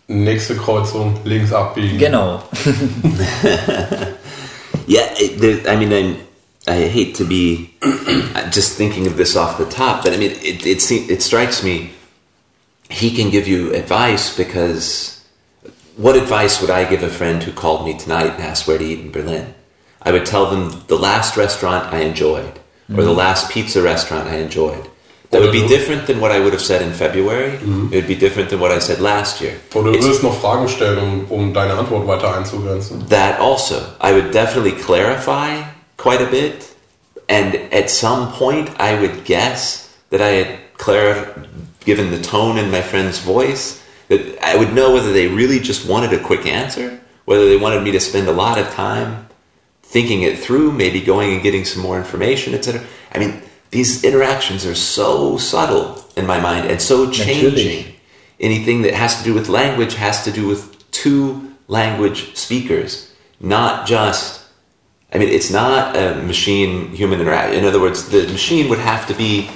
nächste 0.08 0.56
Kreuzung, 0.56 1.16
links 1.24 1.52
abbiegen. 1.52 1.98
Genau. 1.98 2.42
Yeah, 4.88 5.04
it, 5.18 5.40
there, 5.40 5.58
I 5.72 5.76
mean, 5.76 5.92
I'm, 5.92 6.16
I 6.66 6.76
hate 6.88 7.16
to 7.16 7.24
be 7.24 7.74
just 8.50 8.76
thinking 8.76 9.06
of 9.06 9.16
this 9.16 9.36
off 9.36 9.58
the 9.58 9.66
top, 9.66 10.04
but 10.04 10.12
I 10.12 10.16
mean, 10.16 10.30
it, 10.30 10.64
it, 10.64 10.90
it 11.10 11.22
strikes 11.22 11.62
me 11.64 11.92
he 12.92 13.10
can 13.10 13.30
give 13.30 13.48
you 13.48 13.72
advice 13.74 14.36
because 14.36 15.24
what 15.96 16.16
advice 16.16 16.60
would 16.60 16.70
I 16.70 16.84
give 16.88 17.02
a 17.02 17.08
friend 17.08 17.42
who 17.42 17.52
called 17.52 17.84
me 17.86 17.98
tonight 17.98 18.34
and 18.34 18.42
asked 18.42 18.68
where 18.68 18.78
to 18.78 18.84
eat 18.84 19.00
in 19.00 19.10
Berlin? 19.10 19.54
I 20.02 20.12
would 20.12 20.26
tell 20.26 20.50
them 20.50 20.84
the 20.88 20.96
last 20.98 21.36
restaurant 21.36 21.92
I 21.92 22.00
enjoyed 22.00 22.60
or 22.94 23.02
the 23.02 23.12
last 23.12 23.50
pizza 23.50 23.80
restaurant 23.80 24.28
I 24.28 24.36
enjoyed. 24.36 24.88
That 25.30 25.40
would 25.40 25.52
be 25.52 25.66
different 25.66 26.06
than 26.06 26.20
what 26.20 26.30
I 26.30 26.40
would 26.40 26.52
have 26.52 26.60
said 26.60 26.82
in 26.82 26.92
February. 26.92 27.54
It 27.90 27.94
would 27.94 28.06
be 28.06 28.14
different 28.14 28.50
than 28.50 28.60
what 28.60 28.70
I 28.70 28.80
said 28.80 29.00
last 29.00 29.40
year. 29.40 29.54
Oder 29.74 29.92
du 29.92 29.98
It's- 29.98 30.04
würdest 30.04 30.22
noch 30.22 30.38
Fragen 30.38 30.68
stellen, 30.68 30.98
um, 30.98 31.26
um 31.30 31.54
deine 31.54 31.72
Antwort 31.72 32.06
weiter 32.06 32.36
einzugrenzen. 32.36 33.08
That 33.08 33.40
also, 33.40 33.76
I 33.98 34.12
would 34.12 34.32
definitely 34.32 34.72
clarify 34.72 35.62
quite 36.02 36.20
a 36.20 36.26
bit, 36.26 36.74
and 37.28 37.54
at 37.72 37.88
some 37.88 38.32
point, 38.32 38.68
I 38.80 39.00
would 39.00 39.24
guess 39.24 39.96
that 40.10 40.20
I 40.20 40.30
had 40.40 40.76
clar- 40.76 41.46
given 41.84 42.10
the 42.10 42.20
tone 42.20 42.58
in 42.58 42.72
my 42.72 42.82
friend's 42.82 43.20
voice 43.20 43.80
that 44.08 44.22
I 44.44 44.56
would 44.56 44.74
know 44.74 44.92
whether 44.92 45.12
they 45.12 45.28
really 45.28 45.60
just 45.60 45.88
wanted 45.88 46.12
a 46.12 46.18
quick 46.18 46.44
answer, 46.44 47.00
whether 47.24 47.48
they 47.48 47.56
wanted 47.56 47.84
me 47.84 47.92
to 47.92 48.00
spend 48.00 48.26
a 48.26 48.32
lot 48.32 48.58
of 48.58 48.68
time 48.70 49.28
thinking 49.84 50.22
it 50.22 50.40
through, 50.40 50.72
maybe 50.72 51.00
going 51.00 51.34
and 51.34 51.42
getting 51.42 51.64
some 51.64 51.82
more 51.82 51.98
information, 51.98 52.52
etc. 52.52 52.84
I 53.12 53.18
mean, 53.18 53.40
these 53.70 54.02
interactions 54.02 54.66
are 54.66 54.74
so 54.74 55.38
subtle 55.38 56.04
in 56.16 56.26
my 56.26 56.40
mind 56.40 56.68
and 56.68 56.82
so 56.82 57.10
changing. 57.10 57.94
Anything 58.40 58.82
that 58.82 58.94
has 58.94 59.18
to 59.18 59.24
do 59.24 59.34
with 59.34 59.48
language 59.48 59.94
has 59.94 60.24
to 60.24 60.32
do 60.32 60.48
with 60.48 60.90
two 60.90 61.54
language 61.68 62.34
speakers, 62.34 63.14
not 63.38 63.86
just. 63.86 64.41
I 65.14 65.18
mean, 65.18 65.28
it's 65.28 65.50
not 65.50 65.96
a 65.96 66.14
machine-human 66.22 67.20
interaction. 67.20 67.58
In 67.58 67.64
other 67.64 67.80
words, 67.80 68.08
the 68.08 68.26
machine 68.28 68.68
would 68.70 68.78
have 68.78 69.06
to 69.08 69.14
be 69.14 69.50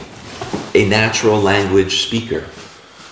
a 0.75 0.87
natural 0.89 1.41
language 1.41 2.03
speaker 2.03 2.45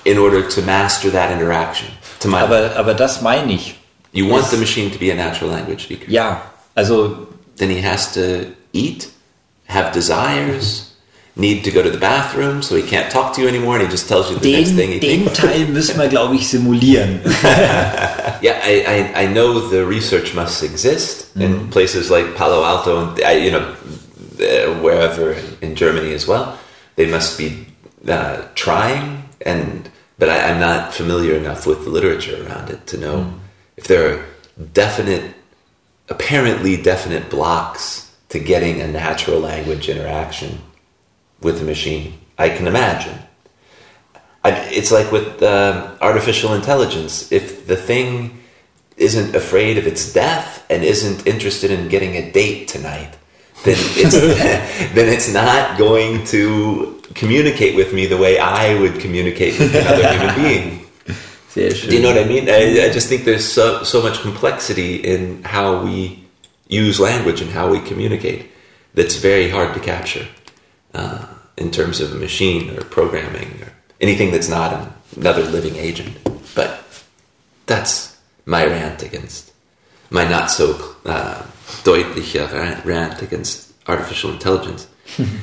in 0.04 0.18
order 0.18 0.46
to 0.46 0.62
master 0.62 1.10
that 1.10 1.32
interaction. 1.32 1.88
To 2.20 2.28
my 2.28 2.42
Aber, 2.42 2.74
aber 2.76 2.94
das 2.94 3.22
meine 3.22 3.52
ich. 3.52 3.76
You 4.12 4.26
want 4.28 4.50
the 4.50 4.58
machine 4.58 4.90
to 4.90 4.98
be 4.98 5.10
a 5.10 5.14
natural 5.14 5.50
language 5.50 5.84
speaker. 5.84 6.10
Ja, 6.10 6.42
also 6.76 7.28
Then 7.56 7.70
he 7.70 7.80
has 7.80 8.12
to 8.14 8.54
eat, 8.72 9.10
have 9.66 9.92
desires, 9.92 10.93
need 11.36 11.64
to 11.64 11.70
go 11.72 11.82
to 11.82 11.90
the 11.90 11.98
bathroom, 11.98 12.62
so 12.62 12.76
he 12.76 12.82
can't 12.82 13.10
talk 13.10 13.34
to 13.34 13.40
you 13.42 13.48
anymore, 13.48 13.74
and 13.76 13.84
he 13.84 13.90
just 13.90 14.08
tells 14.08 14.30
you 14.30 14.38
the 14.38 14.52
next 14.52 14.72
thing 14.72 14.90
he 14.90 15.00
den 15.00 15.24
thinks. 15.24 15.38
Teil 15.40 15.66
müssen 15.66 15.98
wir, 15.98 16.08
glaube 16.08 16.34
ich, 16.36 16.46
simulieren. 16.48 17.20
Yeah, 18.42 18.60
I, 18.62 18.84
I, 19.16 19.22
I 19.22 19.26
know 19.26 19.58
the 19.68 19.84
research 19.86 20.34
must 20.34 20.62
exist 20.62 21.22
Mm-hmm. 21.34 21.42
in 21.42 21.70
places 21.70 22.10
like 22.10 22.36
Palo 22.36 22.62
Alto 22.62 23.08
and 23.08 23.20
I, 23.24 23.32
you 23.32 23.50
know 23.50 23.74
uh, 24.38 24.80
wherever 24.82 25.32
in 25.60 25.74
Germany 25.74 26.12
as 26.14 26.28
well. 26.28 26.56
They 26.94 27.06
must 27.10 27.36
be 27.38 27.66
uh, 28.06 28.46
trying, 28.54 29.24
and 29.44 29.90
but 30.16 30.28
I, 30.28 30.50
I'm 30.50 30.60
not 30.60 30.94
familiar 30.94 31.34
enough 31.34 31.66
with 31.66 31.82
the 31.82 31.90
literature 31.90 32.46
around 32.46 32.70
it 32.70 32.86
to 32.88 32.96
know 32.98 33.16
Mm. 33.24 33.38
if 33.76 33.88
there 33.88 34.04
are 34.12 34.24
definite, 34.72 35.34
apparently 36.08 36.76
definite 36.80 37.30
blocks 37.30 38.12
to 38.28 38.38
getting 38.38 38.80
a 38.80 38.86
natural 38.86 39.40
language 39.40 39.88
interaction 39.88 40.60
with 41.44 41.58
the 41.60 41.64
machine. 41.64 42.14
I 42.36 42.48
can 42.48 42.66
imagine. 42.66 43.18
I, 44.42 44.50
it's 44.78 44.90
like 44.90 45.12
with 45.12 45.42
um 45.42 45.76
artificial 46.00 46.54
intelligence. 46.54 47.30
If 47.30 47.66
the 47.66 47.76
thing 47.76 48.40
isn't 48.96 49.34
afraid 49.34 49.78
of 49.78 49.86
its 49.86 50.12
death 50.12 50.64
and 50.70 50.82
isn't 50.82 51.26
interested 51.26 51.70
in 51.70 51.88
getting 51.88 52.16
a 52.16 52.32
date 52.32 52.68
tonight, 52.68 53.12
then 53.64 53.76
it's 53.78 54.14
then 54.96 55.08
it's 55.08 55.32
not 55.32 55.78
going 55.78 56.24
to 56.34 57.00
communicate 57.14 57.76
with 57.76 57.92
me 57.92 58.06
the 58.06 58.16
way 58.16 58.38
I 58.38 58.78
would 58.80 58.98
communicate 59.00 59.58
with 59.58 59.74
another 59.74 60.08
human 60.12 60.34
being. 60.42 60.80
Sehr 61.54 61.70
schön. 61.70 61.90
Do 61.90 61.96
you 61.96 62.02
know 62.02 62.12
what 62.12 62.18
I 62.18 62.26
mean? 62.26 62.48
I, 62.48 62.86
I 62.86 62.90
just 62.90 63.08
think 63.08 63.24
there's 63.24 63.46
so, 63.46 63.84
so 63.84 64.02
much 64.02 64.20
complexity 64.22 64.96
in 64.96 65.44
how 65.44 65.84
we 65.84 66.24
use 66.66 66.98
language 66.98 67.40
and 67.40 67.50
how 67.50 67.70
we 67.70 67.78
communicate 67.80 68.50
that's 68.94 69.16
very 69.16 69.48
hard 69.50 69.72
to 69.74 69.80
capture 69.80 70.26
uh, 70.94 71.26
in 71.56 71.70
terms 71.70 72.00
of 72.00 72.12
a 72.12 72.16
machine 72.16 72.76
or 72.76 72.82
programming 72.84 73.62
or 73.62 73.72
anything 74.00 74.32
that's 74.32 74.48
not 74.48 74.92
another 75.16 75.42
living 75.42 75.76
agent. 75.76 76.18
But 76.54 76.82
that's 77.66 78.18
my 78.46 78.64
rant 78.66 79.02
against 79.02 79.54
my 80.10 80.26
not 80.28 80.50
so 80.50 80.94
uh, 81.04 81.42
deutlicher 81.82 82.50
rant, 82.52 82.84
rant 82.84 83.22
against 83.22 83.72
artificial 83.88 84.30
intelligence. 84.30 84.86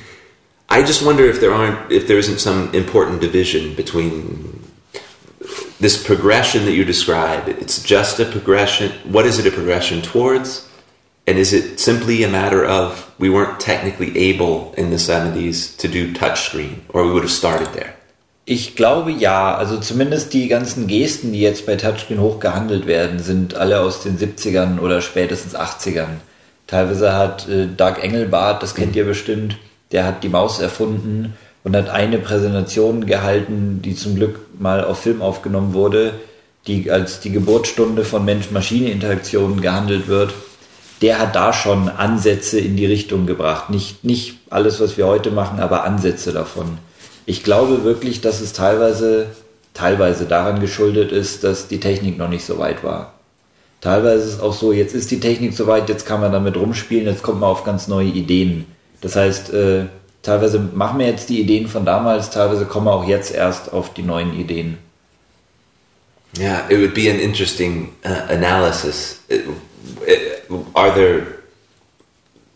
I 0.70 0.84
just 0.84 1.06
wonder 1.06 1.26
if 1.26 1.42
there 1.42 1.54
aren't 1.54 1.92
if 1.92 2.08
there 2.08 2.18
isn't 2.18 2.40
some 2.40 2.74
important 2.74 3.20
division 3.20 3.76
between 3.76 4.64
this 5.82 6.02
progression 6.02 6.66
that 6.66 6.74
you 6.74 6.86
describe, 6.86 7.50
it's 7.50 7.84
just 7.84 8.20
a 8.20 8.26
progression. 8.26 8.92
What 9.12 9.26
is 9.26 9.40
it 9.40 9.48
a 9.48 9.52
progression 9.52 10.02
towards? 10.02 10.68
And 11.32 11.40
is 11.40 11.54
it 11.54 11.80
simply 11.80 12.26
a 12.26 12.28
matter 12.28 12.66
of 12.66 13.10
we 13.18 13.30
weren't 13.30 13.58
technically 13.62 14.12
able 14.18 14.74
in 14.76 14.90
the 14.90 14.98
70s 14.98 15.78
to 15.78 15.88
do 15.88 16.12
touchscreen, 16.12 16.82
or 16.90 17.06
we 17.06 17.14
would 17.14 17.24
have 17.24 17.32
started 17.32 17.72
there? 17.72 17.94
Ich 18.46 18.76
glaube 18.76 19.12
ja, 19.14 19.56
also 19.56 19.78
zumindest 19.78 20.34
die 20.34 20.50
ganzen 20.50 20.88
Gesten, 20.88 21.32
die 21.32 21.40
jetzt 21.40 21.66
bei 21.66 21.78
Touchscreen 21.78 22.20
hochgehandelt 22.20 22.86
werden, 22.86 23.20
sind 23.20 23.56
alle 23.56 23.80
aus 23.80 24.04
den 24.04 24.18
70ern 24.18 24.80
oder 24.80 25.02
spätestens 25.02 25.56
80ern. 25.56 26.20
Teilweise 26.68 27.14
hat 27.14 27.48
äh, 27.48 27.66
Doug 27.66 28.00
Engelbart, 28.02 28.62
das 28.62 28.76
kennt 28.76 28.98
ihr 28.98 29.06
bestimmt, 29.06 29.56
der 29.94 30.04
hat 30.06 30.26
die 30.26 30.30
Maus 30.30 30.60
erfunden 30.60 31.36
und 31.64 31.78
hat 31.78 31.88
eine 31.88 32.18
Präsentation 32.18 33.06
gehalten, 33.06 33.82
die 33.82 33.96
zum 33.96 34.16
Glück 34.18 34.38
mal 34.60 34.84
auf 34.84 35.00
Film 35.00 35.22
aufgenommen 35.22 35.74
wurde, 35.74 36.16
die 36.68 36.92
als 36.92 37.22
die 37.22 37.32
Geburtsstunde 37.32 38.04
von 38.04 38.26
Mensch-Maschine-Interaktionen 38.26 39.62
gehandelt 39.62 40.10
wird. 40.10 40.34
Der 41.02 41.20
hat 41.20 41.36
da 41.36 41.52
schon 41.52 41.90
Ansätze 41.90 42.60
in 42.60 42.76
die 42.76 42.86
Richtung 42.86 43.26
gebracht. 43.26 43.70
Nicht, 43.70 44.04
nicht 44.04 44.36
alles, 44.50 44.80
was 44.80 44.98
wir 44.98 45.08
heute 45.08 45.32
machen, 45.32 45.60
aber 45.60 45.84
Ansätze 45.84 46.32
davon. 46.32 46.78
Ich 47.26 47.44
glaube 47.44 47.84
wirklich, 47.84 48.22
dass 48.22 48.40
es 48.42 48.54
teilweise, 48.54 49.28
teilweise 49.74 50.26
daran 50.26 50.60
geschuldet 50.60 51.12
ist, 51.12 51.44
dass 51.44 51.68
die 51.68 51.80
Technik 51.80 52.18
noch 52.18 52.30
nicht 52.30 52.46
so 52.46 52.60
weit 52.60 52.84
war. 52.84 53.14
Teilweise 53.80 54.24
ist 54.28 54.34
es 54.36 54.40
auch 54.40 54.54
so, 54.54 54.72
jetzt 54.74 54.94
ist 54.94 55.10
die 55.10 55.20
Technik 55.20 55.54
so 55.54 55.66
weit, 55.66 55.90
jetzt 55.90 56.06
kann 56.06 56.22
man 56.22 56.32
damit 56.32 56.56
rumspielen, 56.56 57.08
jetzt 57.08 57.24
kommt 57.24 57.40
man 57.40 57.50
auf 57.50 57.64
ganz 57.64 57.88
neue 57.88 58.08
Ideen. 58.10 58.66
Das 59.02 59.16
heißt, 59.16 59.52
äh, 59.54 59.86
teilweise 60.22 60.60
machen 60.60 61.00
wir 61.00 61.08
jetzt 61.08 61.30
die 61.30 61.42
Ideen 61.42 61.68
von 61.68 61.84
damals, 61.84 62.30
teilweise 62.30 62.66
kommen 62.66 62.86
wir 62.86 62.94
auch 62.94 63.08
jetzt 63.08 63.34
erst 63.34 63.74
auf 63.74 63.92
die 63.94 64.04
neuen 64.04 64.40
Ideen. 64.40 64.78
Yeah, 66.38 66.62
it 66.70 66.80
would 66.80 66.94
be 66.94 67.10
an 67.10 67.20
interesting 67.20 67.90
uh, 68.06 68.32
analysis. 68.32 69.20
It- 69.28 69.46
are 70.76 70.92
there 70.92 71.42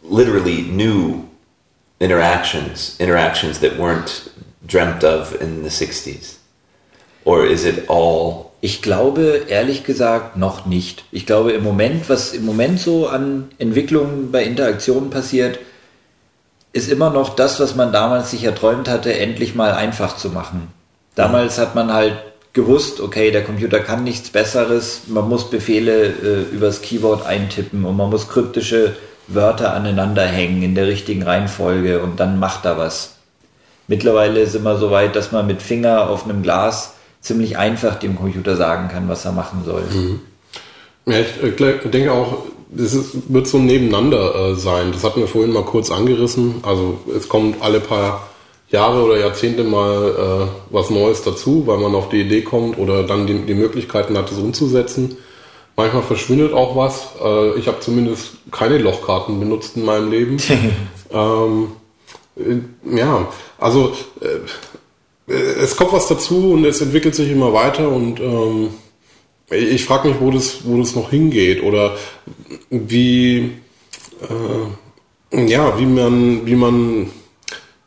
literally 0.04 0.64
new 0.64 1.28
interactions, 2.00 3.00
interactions 3.00 3.60
that 3.60 3.78
weren't 3.78 4.32
dreamt 4.66 5.04
of 5.04 5.40
in 5.42 5.64
the 5.64 5.70
60s? 5.70 6.38
Or 7.24 7.46
is 7.46 7.66
it 7.66 7.86
all 7.90 8.46
Ich 8.62 8.82
glaube, 8.82 9.44
ehrlich 9.48 9.84
gesagt, 9.84 10.38
noch 10.38 10.66
nicht. 10.66 11.04
Ich 11.12 11.28
glaube, 11.28 11.52
im 11.52 11.64
Moment, 11.64 12.10
was 12.10 12.34
im 12.34 12.46
Moment 12.46 12.80
so 12.80 13.08
an 13.08 13.50
Entwicklungen 13.60 14.32
bei 14.32 14.44
Interaktionen 14.44 15.12
passiert, 15.12 15.60
ist 16.74 16.92
immer 16.92 17.12
noch 17.12 17.36
das, 17.36 17.60
was 17.60 17.76
man 17.76 17.94
damals 17.94 18.32
sich 18.32 18.44
erträumt 18.44 18.90
hatte, 18.90 19.14
endlich 19.14 19.54
mal 19.54 19.72
einfach 19.72 20.18
zu 20.18 20.30
machen. 20.30 20.70
Damals 21.14 21.60
hat 21.60 21.76
man 21.76 21.94
halt 21.94 22.18
gewusst, 22.56 23.02
okay, 23.02 23.30
der 23.30 23.44
Computer 23.44 23.80
kann 23.80 24.04
nichts 24.04 24.30
Besseres, 24.30 25.02
man 25.08 25.30
muss 25.30 25.50
Befehle 25.50 26.08
äh, 26.08 26.56
übers 26.56 26.82
Keyboard 26.82 27.26
eintippen 27.26 27.86
und 27.86 27.98
man 27.98 28.10
muss 28.10 28.30
kryptische 28.30 28.96
Wörter 29.28 29.74
aneinander 29.74 30.26
hängen 30.26 30.64
in 30.64 30.74
der 30.74 30.88
richtigen 30.88 31.22
Reihenfolge 31.22 32.02
und 32.02 32.20
dann 32.20 32.40
macht 32.40 32.66
er 32.66 32.78
was. 32.78 33.16
Mittlerweile 33.88 34.48
sind 34.48 34.64
wir 34.64 34.78
so 34.78 34.90
weit, 34.90 35.16
dass 35.16 35.32
man 35.32 35.46
mit 35.46 35.62
Finger 35.62 36.10
auf 36.10 36.24
einem 36.24 36.42
Glas 36.42 36.94
ziemlich 37.22 37.58
einfach 37.58 37.96
dem 37.96 38.16
Computer 38.16 38.56
sagen 38.56 38.88
kann, 38.88 39.10
was 39.10 39.26
er 39.26 39.34
machen 39.34 39.64
soll. 39.66 39.84
Ja, 41.06 41.20
ich 41.20 41.62
äh, 41.62 41.90
denke 41.90 42.12
auch, 42.12 42.46
es 42.76 42.98
wird 43.28 43.48
so 43.48 43.58
ein 43.58 43.66
Nebeneinander 43.66 44.34
äh, 44.34 44.56
sein. 44.56 44.92
Das 44.94 45.04
hatten 45.04 45.20
wir 45.20 45.28
vorhin 45.28 45.52
mal 45.52 45.64
kurz 45.64 45.92
angerissen. 45.92 46.56
Also 46.64 47.00
es 47.16 47.28
kommt 47.28 47.62
alle 47.62 47.80
paar 47.80 48.30
Jahre 48.70 49.04
oder 49.04 49.20
Jahrzehnte 49.20 49.64
mal 49.64 50.50
äh, 50.50 50.74
was 50.74 50.90
Neues 50.90 51.22
dazu, 51.24 51.68
weil 51.68 51.78
man 51.78 51.94
auf 51.96 52.10
die 52.10 52.22
Idee 52.22 52.42
kommt 52.42 52.78
oder 52.78 53.04
dann 53.04 53.28
die, 53.28 53.46
die 53.46 53.54
Möglichkeiten 53.54 54.18
hat, 54.18 54.32
es 54.32 54.38
umzusetzen. 54.38 55.18
Manchmal 55.76 56.04
verschwindet 56.04 56.54
auch 56.54 56.76
was. 56.76 57.10
Äh, 57.24 57.60
ich 57.60 57.68
habe 57.68 57.80
zumindest 57.80 58.38
keine 58.52 58.78
Lochkarten 58.78 59.40
benutzt 59.40 59.76
in 59.76 59.86
meinem 59.86 60.10
Leben. 60.10 60.38
ähm, 61.12 61.68
äh, 62.38 62.98
ja, 62.98 63.28
also 63.58 63.94
äh, 64.22 65.32
es 65.32 65.76
kommt 65.76 65.94
was 65.94 66.08
dazu 66.08 66.52
und 66.54 66.66
es 66.66 66.82
entwickelt 66.82 67.16
sich 67.16 67.32
immer 67.32 67.54
weiter 67.54 67.90
und 67.90 68.20
ähm, 68.20 68.70
ich 69.50 69.86
frage 69.86 70.10
mich, 70.10 70.18
wo 70.20 70.32
das, 70.32 70.66
wo 70.66 70.78
das 70.78 70.96
noch 70.96 71.12
hingeht 71.12 71.62
oder 71.62 71.96
wie, 72.70 73.52
äh, 75.32 75.46
ja, 75.46 75.78
wie 75.80 75.86
man, 75.86 76.46
wie 76.46 76.56
man 76.56 77.12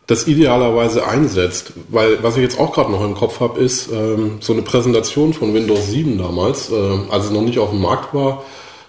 das 0.08 0.26
idealerweise 0.26 1.06
einsetzt. 1.06 1.72
Weil 1.90 2.22
was 2.22 2.36
ich 2.36 2.42
jetzt 2.42 2.58
auch 2.58 2.72
gerade 2.72 2.90
noch 2.90 3.04
im 3.04 3.14
Kopf 3.14 3.38
habe, 3.40 3.60
ist 3.60 3.92
ähm, 3.92 4.38
so 4.40 4.52
eine 4.54 4.62
Präsentation 4.62 5.32
von 5.32 5.54
Windows 5.54 5.86
7 5.88 6.18
damals, 6.18 6.72
äh, 6.72 6.98
als 7.10 7.26
es 7.26 7.30
noch 7.30 7.42
nicht 7.42 7.58
auf 7.60 7.70
dem 7.70 7.82
Markt 7.82 8.12
war, 8.14 8.42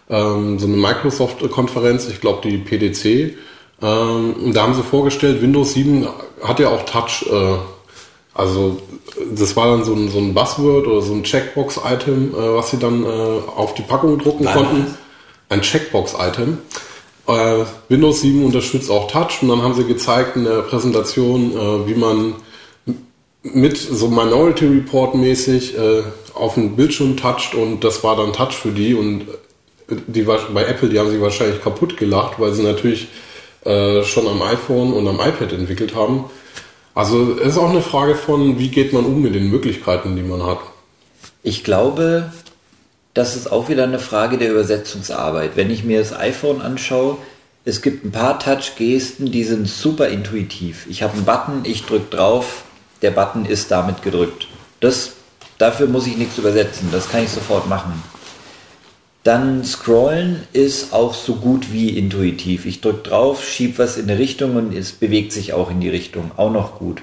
ähm, 0.09 0.57
so 0.57 0.65
eine 0.65 0.77
Microsoft-Konferenz, 0.77 2.07
ich 2.07 2.21
glaube 2.21 2.49
die 2.49 2.57
PDC. 2.57 3.35
Ähm, 3.81 4.33
und 4.43 4.55
da 4.55 4.63
haben 4.63 4.73
sie 4.73 4.81
vorgestellt, 4.81 5.41
Windows 5.41 5.73
7 5.73 6.07
hat 6.41 6.59
ja 6.59 6.69
auch 6.69 6.83
Touch. 6.83 7.25
Äh, 7.29 7.57
also 8.33 8.79
das 9.35 9.57
war 9.57 9.67
dann 9.67 9.83
so 9.83 9.93
ein, 9.93 10.09
so 10.09 10.19
ein 10.19 10.33
Buzzword 10.33 10.87
oder 10.87 11.01
so 11.01 11.13
ein 11.13 11.23
Checkbox-Item, 11.23 12.33
äh, 12.33 12.55
was 12.55 12.71
sie 12.71 12.77
dann 12.77 13.03
äh, 13.03 13.07
auf 13.07 13.73
die 13.73 13.81
Packung 13.81 14.17
drucken 14.17 14.45
Was? 14.45 14.53
konnten. 14.53 14.97
Ein 15.49 15.61
Checkbox-Item. 15.61 16.59
Äh, 17.29 17.65
Windows 17.89 18.21
7 18.21 18.43
unterstützt 18.43 18.89
auch 18.89 19.09
Touch 19.09 19.43
und 19.43 19.49
dann 19.49 19.61
haben 19.61 19.75
sie 19.75 19.83
gezeigt 19.83 20.35
in 20.35 20.45
der 20.45 20.63
Präsentation, 20.63 21.51
äh, 21.51 21.87
wie 21.87 21.93
man 21.93 22.33
mit 23.43 23.77
so 23.77 24.07
Minority 24.07 24.65
Report 24.65 25.13
mäßig 25.13 25.77
äh, 25.77 26.01
auf 26.33 26.55
den 26.55 26.75
Bildschirm 26.75 27.17
toucht 27.17 27.53
und 27.53 27.83
das 27.83 28.03
war 28.03 28.15
dann 28.15 28.33
Touch 28.33 28.53
für 28.53 28.71
die 28.71 28.95
und 28.95 29.27
die 30.07 30.25
war 30.25 30.39
bei 30.53 30.65
Apple, 30.65 30.89
die 30.89 30.97
haben 30.97 31.11
sich 31.11 31.21
wahrscheinlich 31.21 31.61
kaputt 31.61 31.97
gelacht, 31.97 32.39
weil 32.39 32.53
sie 32.53 32.63
natürlich 32.63 33.07
äh, 33.63 34.03
schon 34.03 34.27
am 34.27 34.41
iPhone 34.41 34.91
und 34.91 35.07
am 35.07 35.19
iPad 35.19 35.53
entwickelt 35.53 35.93
haben. 35.93 36.25
Also 36.95 37.37
es 37.39 37.49
ist 37.49 37.57
auch 37.59 37.69
eine 37.69 37.81
Frage 37.81 38.15
von, 38.15 38.57
wie 38.57 38.69
geht 38.69 38.91
man 38.91 39.05
um 39.05 39.21
mit 39.21 39.35
den 39.35 39.51
Möglichkeiten, 39.51 40.15
die 40.15 40.23
man 40.23 40.43
hat. 40.43 40.59
Ich 41.43 41.63
glaube, 41.63 42.31
das 43.19 43.35
ist 43.35 43.51
auch 43.51 43.67
wieder 43.67 43.83
eine 43.83 43.99
Frage 43.99 44.37
der 44.37 44.49
Übersetzungsarbeit. 44.49 45.51
Wenn 45.55 45.69
ich 45.69 45.83
mir 45.83 45.99
das 45.99 46.17
iPhone 46.17 46.61
anschaue, 46.61 47.17
es 47.65 47.81
gibt 47.81 48.05
ein 48.05 48.11
paar 48.11 48.39
Touch-Gesten, 48.39 49.29
die 49.29 49.43
sind 49.43 49.67
super 49.67 50.07
intuitiv. 50.07 50.87
Ich 50.89 51.03
habe 51.03 51.13
einen 51.13 51.25
Button, 51.25 51.61
ich 51.65 51.83
drücke 51.83 52.15
drauf, 52.15 52.63
der 53.01 53.11
Button 53.11 53.45
ist 53.45 53.71
damit 53.71 54.03
gedrückt. 54.03 54.47
Das, 54.79 55.11
dafür 55.57 55.87
muss 55.87 56.07
ich 56.07 56.15
nichts 56.15 56.37
übersetzen, 56.37 56.87
das 56.93 57.09
kann 57.09 57.25
ich 57.25 57.29
sofort 57.29 57.67
machen. 57.67 58.01
Dann 59.25 59.65
Scrollen 59.65 60.47
ist 60.53 60.93
auch 60.93 61.13
so 61.13 61.35
gut 61.35 61.73
wie 61.73 61.97
intuitiv. 61.97 62.65
Ich 62.65 62.79
drücke 62.79 63.09
drauf, 63.09 63.45
schiebe 63.45 63.79
was 63.79 63.97
in 63.97 64.09
eine 64.09 64.17
Richtung 64.17 64.55
und 64.55 64.73
es 64.73 64.93
bewegt 64.93 65.33
sich 65.33 65.51
auch 65.51 65.69
in 65.69 65.81
die 65.81 65.89
Richtung. 65.89 66.31
Auch 66.37 66.51
noch 66.51 66.79
gut. 66.79 67.01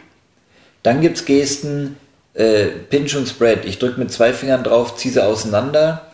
Dann 0.83 1.02
gibt 1.02 1.18
es 1.18 1.26
Gesten, 1.26 1.98
äh, 2.33 2.68
Pinch 2.88 3.14
und 3.16 3.29
Spread. 3.29 3.66
Ich 3.66 3.79
drücke 3.79 4.00
mit 4.00 4.11
zwei 4.11 4.33
Fingern 4.33 4.64
drauf, 4.64 4.96
ziehe 4.96 5.12
sie 5.12 5.22
auseinander. 5.22 6.06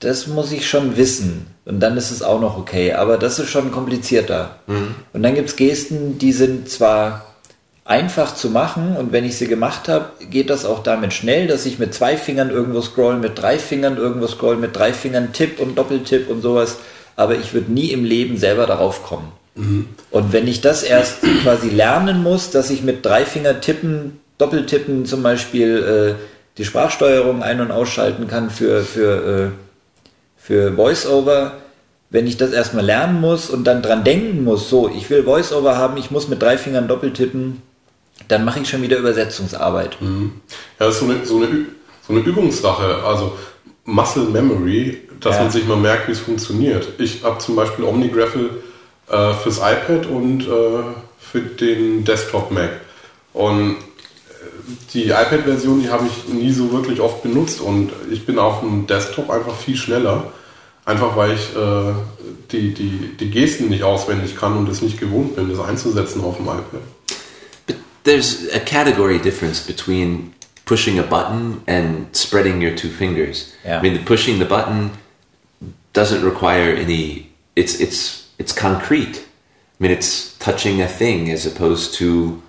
Das 0.00 0.26
muss 0.26 0.52
ich 0.52 0.68
schon 0.68 0.96
wissen. 0.96 1.46
Und 1.64 1.80
dann 1.80 1.96
ist 1.96 2.10
es 2.10 2.22
auch 2.22 2.40
noch 2.40 2.56
okay. 2.56 2.92
Aber 2.92 3.18
das 3.18 3.38
ist 3.38 3.50
schon 3.50 3.72
komplizierter. 3.72 4.56
Und 5.12 5.22
dann 5.22 5.34
gibt 5.34 5.48
es 5.48 5.56
Gesten, 5.56 6.18
die 6.18 6.32
sind 6.32 6.68
zwar 6.68 7.26
einfach 7.84 8.34
zu 8.34 8.50
machen 8.50 8.96
und 8.98 9.12
wenn 9.12 9.24
ich 9.24 9.38
sie 9.38 9.48
gemacht 9.48 9.88
habe, 9.88 10.10
geht 10.28 10.50
das 10.50 10.66
auch 10.66 10.82
damit 10.82 11.14
schnell, 11.14 11.46
dass 11.46 11.64
ich 11.64 11.78
mit 11.78 11.94
zwei 11.94 12.18
Fingern 12.18 12.50
irgendwo 12.50 12.82
scroll, 12.82 13.16
mit 13.16 13.40
drei 13.40 13.58
Fingern 13.58 13.96
irgendwo 13.96 14.26
scroll, 14.26 14.56
mit 14.56 14.76
drei 14.76 14.92
Fingern 14.92 15.32
Tipp 15.32 15.58
und 15.58 15.78
Doppeltipp 15.78 16.28
und 16.28 16.42
sowas. 16.42 16.76
Aber 17.16 17.36
ich 17.36 17.54
würde 17.54 17.72
nie 17.72 17.90
im 17.90 18.04
Leben 18.04 18.36
selber 18.36 18.66
darauf 18.66 19.02
kommen. 19.02 19.32
Und 20.10 20.32
wenn 20.32 20.46
ich 20.46 20.60
das 20.60 20.82
erst 20.82 21.22
quasi 21.42 21.70
lernen 21.70 22.22
muss, 22.22 22.50
dass 22.50 22.70
ich 22.70 22.82
mit 22.82 23.04
drei 23.04 23.24
Finger 23.24 23.60
tippen, 23.60 24.20
Doppeltippen 24.36 25.06
zum 25.06 25.22
Beispiel 25.22 26.16
äh, 26.18 26.22
die 26.58 26.64
Sprachsteuerung 26.64 27.42
ein- 27.42 27.60
und 27.60 27.70
ausschalten 27.70 28.28
kann 28.28 28.50
für, 28.50 28.82
für, 28.82 29.50
äh, 29.52 29.67
für 30.48 30.78
VoiceOver, 30.78 31.58
wenn 32.08 32.26
ich 32.26 32.38
das 32.38 32.52
erstmal 32.52 32.82
lernen 32.82 33.20
muss 33.20 33.50
und 33.50 33.64
dann 33.64 33.82
dran 33.82 34.02
denken 34.02 34.44
muss, 34.44 34.70
so, 34.70 34.88
ich 34.88 35.10
will 35.10 35.26
VoiceOver 35.26 35.76
haben, 35.76 35.98
ich 35.98 36.10
muss 36.10 36.26
mit 36.28 36.40
drei 36.40 36.56
Fingern 36.56 36.88
doppeltippen, 36.88 37.60
dann 38.28 38.46
mache 38.46 38.60
ich 38.60 38.68
schon 38.70 38.80
wieder 38.80 38.96
Übersetzungsarbeit. 38.96 39.98
Ja, 40.00 40.06
das 40.78 40.94
ist 40.94 41.00
so 41.00 41.04
eine, 41.04 41.26
so 41.26 41.36
eine, 41.36 41.48
so 42.06 42.14
eine 42.14 42.22
Übungssache, 42.22 43.04
also 43.04 43.36
Muscle 43.84 44.24
Memory, 44.24 45.02
dass 45.20 45.36
Ja. 45.36 45.42
man 45.42 45.50
sich 45.50 45.66
mal 45.66 45.76
merkt, 45.76 46.08
wie 46.08 46.12
es 46.12 46.20
funktioniert. 46.20 46.88
Ich 46.96 47.22
habe 47.24 47.36
zum 47.40 47.54
Beispiel 47.54 47.84
OmniGraffle 47.84 48.48
äh, 49.10 49.34
fürs 49.34 49.58
iPad 49.58 50.06
und 50.06 50.44
äh, 50.44 50.48
für 51.18 51.40
den 51.40 52.06
Desktop 52.06 52.50
Mac. 52.50 52.70
Und 53.34 53.72
äh, 53.72 53.74
die 54.94 55.08
iPad-Version, 55.10 55.82
die 55.82 55.90
habe 55.90 56.06
ich 56.06 56.32
nie 56.32 56.52
so 56.52 56.72
wirklich 56.72 57.00
oft 57.00 57.22
benutzt 57.22 57.60
und 57.60 57.90
ich 58.10 58.24
bin 58.24 58.38
auf 58.38 58.60
dem 58.60 58.86
Desktop 58.86 59.28
einfach 59.28 59.54
viel 59.54 59.76
schneller. 59.76 60.32
Einfach 60.88 61.14
weil 61.18 61.34
ich 61.34 61.54
äh, 61.54 61.92
die, 62.50 62.72
die, 62.72 63.14
die 63.20 63.30
Gesten 63.30 63.68
nicht 63.68 63.82
auswendig 63.82 64.36
kann 64.36 64.56
und 64.56 64.66
es 64.70 64.80
nicht 64.80 64.98
gewohnt 64.98 65.36
bin, 65.36 65.50
das 65.50 65.60
einzusetzen 65.60 66.24
auf 66.24 66.38
dem 66.38 66.46
iPad. 66.46 66.80
But 67.66 67.76
there's 68.04 68.48
a 68.54 68.58
category 68.58 69.18
difference 69.18 69.60
between 69.60 70.32
pushing 70.64 70.98
a 70.98 71.02
button 71.02 71.60
and 71.66 72.16
spreading 72.16 72.62
your 72.62 72.74
two 72.74 72.88
fingers. 72.88 73.52
Yeah. 73.66 73.80
I 73.80 73.82
mean, 73.82 74.02
pushing 74.06 74.38
the 74.38 74.46
button 74.46 74.92
doesn't 75.92 76.24
require 76.24 76.72
any. 76.74 77.26
It's 77.54 77.78
it's 77.78 78.26
it's 78.38 78.54
concrete. 78.54 79.18
I 79.18 79.82
mean, 79.82 79.90
it's 79.92 80.38
touching 80.38 80.80
a 80.80 80.88
thing 80.88 81.30
as 81.30 81.44
opposed 81.44 81.92
to. 81.98 82.42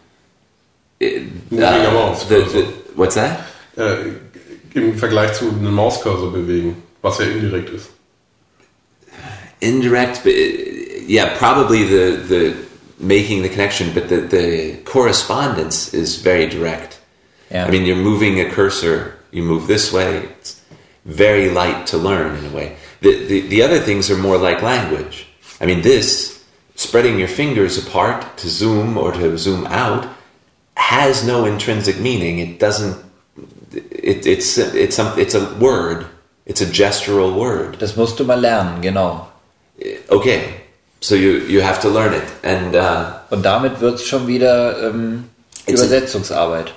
uh, 1.01 1.05
Moving 1.51 1.85
a 1.85 1.91
mouse, 1.91 2.23
the, 2.29 2.39
the, 2.53 2.63
what's 2.95 3.15
that? 3.15 3.39
Äh, 3.75 4.13
Im 4.75 4.97
Vergleich 4.97 5.33
zu 5.33 5.49
einem 5.49 5.73
Mauscursor 5.73 6.31
bewegen, 6.31 6.77
was 7.01 7.17
ja 7.19 7.25
indirekt 7.25 7.69
ist. 7.71 7.89
Indirect 9.61 10.23
but 10.23 10.33
yeah 11.07 11.37
probably 11.37 11.83
the 11.83 12.17
the 12.27 12.65
making 12.99 13.41
the 13.41 13.49
connection 13.49 13.93
but 13.93 14.09
the 14.09 14.21
the 14.21 14.77
correspondence 14.85 15.93
is 15.93 16.21
very 16.21 16.47
direct. 16.47 16.99
Ja. 17.51 17.65
i 17.65 17.71
mean 17.71 17.85
you're 17.85 18.03
moving 18.03 18.39
a 18.39 18.49
cursor 18.49 19.15
you 19.31 19.43
move 19.43 19.67
this 19.67 19.91
way 19.91 20.17
it's 20.17 20.59
very 21.09 21.49
light 21.49 21.87
to 21.87 21.97
learn 21.97 22.35
in 22.37 22.45
a 22.45 22.55
way. 22.55 22.75
The, 23.01 23.25
the 23.25 23.41
the 23.47 23.61
other 23.61 23.79
things 23.79 24.09
are 24.11 24.17
more 24.17 24.37
like 24.37 24.61
language. 24.61 25.27
I 25.59 25.65
mean 25.65 25.81
this 25.81 26.43
spreading 26.75 27.19
your 27.19 27.27
fingers 27.27 27.77
apart 27.77 28.37
to 28.37 28.49
zoom 28.49 28.97
or 28.97 29.11
to 29.11 29.37
zoom 29.37 29.65
out 29.67 30.07
has 30.75 31.25
no 31.25 31.45
intrinsic 31.45 31.99
meaning. 31.99 32.39
It 32.39 32.59
doesn't 32.59 32.97
it, 33.71 34.25
it's 34.25 34.57
it's 34.57 34.95
some 34.95 35.17
it's 35.19 35.35
a 35.35 35.53
word. 35.55 36.05
It's 36.45 36.61
a 36.61 36.65
gestural 36.65 37.35
word. 37.35 37.79
Das 37.79 37.95
musst 37.95 38.17
du 38.17 38.23
mal 38.23 38.39
lernen, 38.39 38.81
genau. 38.81 39.28
Okay 40.09 40.41
so 41.01 41.15
you 41.15 41.39
you 41.47 41.61
have 41.61 41.79
to 41.81 41.89
learn 41.89 42.13
it 42.13 42.23
and 42.43 42.75
uh, 42.75 43.19
Und 43.29 43.43
damit 43.43 43.79
wird 43.79 43.95
es 43.95 44.05
schon 44.05 44.27
wieder 44.27 44.89
ähm, 44.89 45.25
Übersetzungsarbeit. 45.67 46.73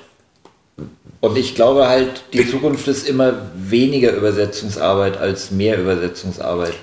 Und 1.21 1.39
ich 1.39 1.55
glaube 1.55 1.89
halt, 1.89 2.25
die 2.33 2.49
Zukunft 2.51 2.87
ist 2.89 3.09
immer 3.09 3.51
weniger 3.55 4.13
Übersetzungsarbeit 4.13 5.17
als 5.17 5.51
mehr 5.51 5.79
Übersetzungsarbeit. 5.79 6.75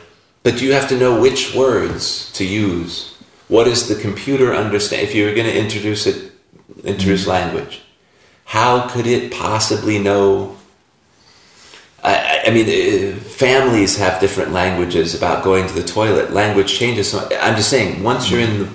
but 0.43 0.61
you 0.61 0.73
have 0.73 0.87
to 0.87 0.95
know 0.95 1.21
which 1.21 1.53
words 1.53 2.31
to 2.33 2.43
use 2.43 3.13
what 3.49 3.65
does 3.65 3.87
the 3.87 3.95
computer 3.95 4.53
understand 4.53 5.03
if 5.03 5.13
you're 5.13 5.33
going 5.33 5.45
to 5.45 5.57
introduce 5.57 6.07
it 6.07 6.31
introduce 6.83 7.27
language 7.27 7.81
how 8.45 8.87
could 8.87 9.05
it 9.05 9.31
possibly 9.31 9.99
know 9.99 10.55
I, 12.03 12.28
I- 12.49 12.51
mean, 12.51 12.67
uh, 12.67 13.15
families 13.19 13.97
have 13.97 14.19
different 14.19 14.51
languages 14.51 15.13
about 15.13 15.43
going 15.43 15.67
to 15.67 15.73
the 15.73 15.83
toilet. 15.83 16.33
Language 16.33 16.73
changes. 16.73 17.11
So 17.11 17.29
I'm 17.39 17.55
just 17.55 17.69
saying, 17.69 18.01
once 18.01 18.31
you're 18.31 18.39
in, 18.39 18.59
the, 18.59 18.69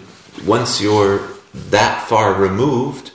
once 0.46 0.80
you're 0.80 1.28
that 1.70 2.06
far 2.08 2.34
removed, 2.34 3.10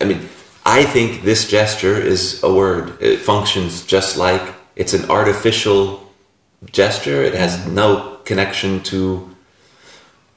I 0.00 0.04
mean, 0.04 0.28
I 0.66 0.84
think 0.84 1.22
this 1.22 1.48
gesture 1.48 1.96
is 1.96 2.42
a 2.42 2.52
word. 2.52 3.00
It 3.00 3.20
functions 3.20 3.86
just 3.86 4.18
like 4.18 4.42
it's 4.76 4.92
an 4.92 5.10
artificial 5.10 6.12
gesture. 6.70 7.22
It 7.22 7.34
has 7.34 7.66
no 7.66 8.18
connection 8.26 8.82
to 8.84 9.34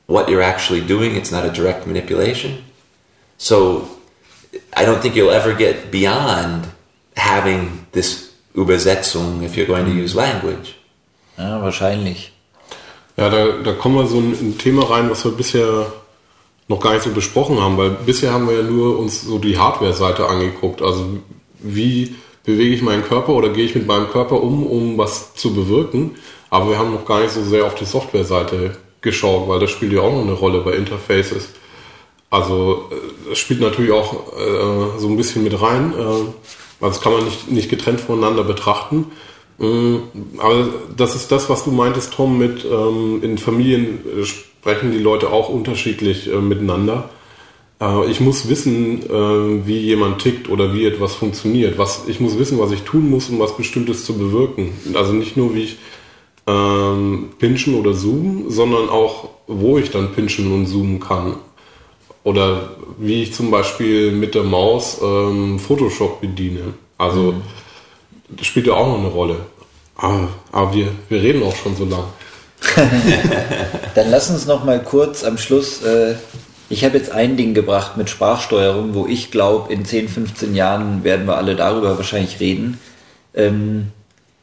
what 0.08 0.30
you're 0.30 0.42
actually 0.42 0.80
doing. 0.80 1.16
It's 1.16 1.32
not 1.32 1.46
a 1.46 1.52
direct 1.52 1.86
manipulation. 1.86 2.64
So 3.38 3.90
I 4.78 4.86
don't 4.86 5.02
think 5.02 5.16
you'll 5.16 5.32
ever 5.32 5.54
get 5.54 5.92
beyond 5.92 6.70
having 7.18 7.86
this 7.92 8.31
Übersetzung 8.54 9.44
if 9.44 9.56
you're 9.56 9.66
going 9.66 9.86
to 9.86 9.92
use 9.92 10.16
language. 10.16 10.76
Ja, 11.38 11.62
wahrscheinlich. 11.62 12.32
Ja, 13.18 13.30
da, 13.30 13.48
da 13.64 13.74
kommen 13.74 13.96
wir 13.96 14.08
so 14.08 14.18
in 14.18 14.32
ein 14.32 14.58
Thema 14.58 14.90
rein, 14.90 15.10
was 15.10 15.24
wir 15.26 15.32
bisher 15.32 15.92
noch 16.68 16.80
gar 16.80 16.94
nicht 16.94 17.04
so 17.04 17.12
besprochen 17.12 17.60
haben, 17.60 17.78
weil 17.78 17.92
bisher 17.92 18.32
haben 18.32 18.48
wir 18.48 18.56
ja 18.56 18.64
nur 18.64 18.98
uns 18.98 19.22
so 19.22 19.38
die 19.38 19.58
Hardware-Seite 19.58 20.28
angeguckt. 20.28 20.82
Also 20.82 21.06
wie 21.60 22.16
bewege 22.44 22.76
ich 22.76 22.82
meinen 22.82 23.04
Körper 23.04 23.34
oder 23.34 23.50
gehe 23.50 23.66
ich 23.66 23.76
mit 23.76 23.86
meinem 23.86 24.10
Körper 24.10 24.42
um, 24.42 24.66
um 24.66 24.98
was 24.98 25.36
zu 25.36 25.54
bewirken. 25.54 26.16
Aber 26.50 26.70
wir 26.70 26.78
haben 26.78 26.94
noch 26.94 27.06
gar 27.06 27.22
nicht 27.22 27.32
so 27.32 27.44
sehr 27.44 27.66
auf 27.66 27.76
die 27.76 27.86
Software-Seite 27.86 28.78
geschaut, 29.02 29.48
weil 29.48 29.60
das 29.60 29.70
spielt 29.70 29.94
ja 29.94 30.02
auch 30.02 30.14
noch 30.14 30.22
eine 30.22 30.34
Rolle 30.34 30.62
bei 30.62 30.74
Interfaces. 30.74 31.50
Also 32.30 32.90
äh, 32.92 33.30
das 33.30 33.40
spielt 33.40 33.62
natürlich 33.62 33.92
auch 33.92 34.34
äh, 34.34 35.00
so 35.00 35.08
ein 35.08 35.18
bisschen 35.18 35.44
mit 35.44 35.62
rein. 35.62 35.94
Äh, 35.94 36.52
also 36.82 36.96
das 36.96 37.02
kann 37.02 37.14
man 37.14 37.26
nicht, 37.26 37.52
nicht 37.52 37.70
getrennt 37.70 38.02
voneinander 38.02 38.44
betrachten. 38.44 39.06
Mm, 39.60 39.98
Aber 40.40 40.70
das 40.98 41.16
ist 41.16 41.32
das, 41.32 41.50
was 41.50 41.64
du 41.64 41.72
meintest, 41.72 42.14
Tom, 42.14 42.38
mit 42.38 42.66
ähm, 42.66 43.20
in 43.22 43.38
Familien 43.38 44.00
äh, 44.20 44.26
sprechen 44.26 44.92
die 44.92 45.00
Leute 45.00 45.32
auch 45.32 45.50
unterschiedlich 45.50 46.32
äh, 46.32 46.38
miteinander. 46.38 47.10
Äh, 47.80 48.10
ich 48.10 48.20
muss 48.20 48.50
wissen, 48.50 49.04
wie 49.66 49.78
jemand 49.78 50.20
tickt 50.20 50.50
oder 50.50 50.74
wie 50.74 50.86
etwas 50.86 51.16
funktioniert. 51.16 51.78
Was, 51.78 52.04
ich 52.08 52.20
muss 52.20 52.38
wissen, 52.40 52.60
was 52.60 52.72
ich 52.72 52.82
tun 52.82 53.10
muss, 53.10 53.30
um 53.30 53.40
was 53.40 53.56
Bestimmtes 53.56 54.06
zu 54.06 54.18
bewirken. 54.18 54.72
Also 54.94 55.14
nicht 55.14 55.38
nur, 55.38 55.56
wie 55.56 55.64
ich 55.64 55.78
ähm, 56.48 57.30
pinchen 57.40 57.76
oder 57.76 57.94
zoomen, 57.94 58.50
sondern 58.50 58.90
auch, 58.90 59.30
wo 59.48 59.78
ich 59.78 59.92
dann 59.92 60.14
pinchen 60.14 60.52
und 60.52 60.68
zoomen 60.68 61.00
kann. 61.00 61.36
Oder 62.24 62.70
wie 62.98 63.24
ich 63.24 63.34
zum 63.34 63.50
Beispiel 63.50 64.12
mit 64.12 64.36
der 64.36 64.44
Maus 64.44 65.00
ähm, 65.02 65.60
Photoshop 65.60 66.22
bediene. 66.22 66.74
Also 66.98 67.36
das 68.30 68.48
spielt 68.48 68.68
ja 68.68 68.74
auch 68.74 68.88
noch 68.88 69.00
eine 69.00 69.08
Rolle. 69.08 69.38
Aber, 69.96 70.30
aber 70.52 70.74
wir, 70.74 70.88
wir 71.10 71.22
reden 71.22 71.44
auch 71.44 71.56
schon 71.56 71.76
so 71.76 71.86
lang. 71.86 72.04
Dann 73.96 74.10
lass 74.12 74.30
uns 74.30 74.46
noch 74.46 74.64
mal 74.64 74.82
kurz 74.84 75.24
am 75.24 75.38
Schluss. 75.38 75.84
Äh, 75.84 76.16
ich 76.70 76.86
habe 76.86 76.98
jetzt 76.98 77.12
ein 77.12 77.38
Ding 77.38 77.54
gebracht 77.54 77.98
mit 77.98 78.10
Sprachsteuerung, 78.10 78.94
wo 78.94 79.06
ich 79.06 79.32
glaube, 79.32 79.74
in 79.74 79.84
10, 79.84 80.08
15 80.08 80.56
Jahren 80.56 81.04
werden 81.04 81.26
wir 81.26 81.38
alle 81.38 81.56
darüber 81.56 81.98
wahrscheinlich 81.98 82.40
reden. 82.40 82.80
Ähm, 83.34 83.88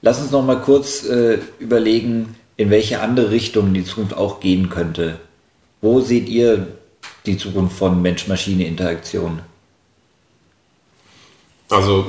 lass 0.03 0.21
uns 0.21 0.31
noch 0.31 0.45
mal 0.45 0.61
kurz 0.61 1.05
äh, 1.05 1.39
überlegen, 1.59 2.37
in 2.57 2.71
welche 2.71 3.01
andere 3.01 3.31
Richtung 3.31 3.73
die 3.73 3.85
Zukunft 3.85 4.17
auch 4.17 4.41
gehen 4.41 4.69
könnte. 4.69 5.21
Wo 5.81 6.01
seht 6.01 6.29
ihr 6.29 6.67
die 7.27 7.37
Zukunft 7.37 7.77
von 7.77 8.01
Mensch-Maschine-Interaktion? 8.03 9.41
Also 11.71 12.07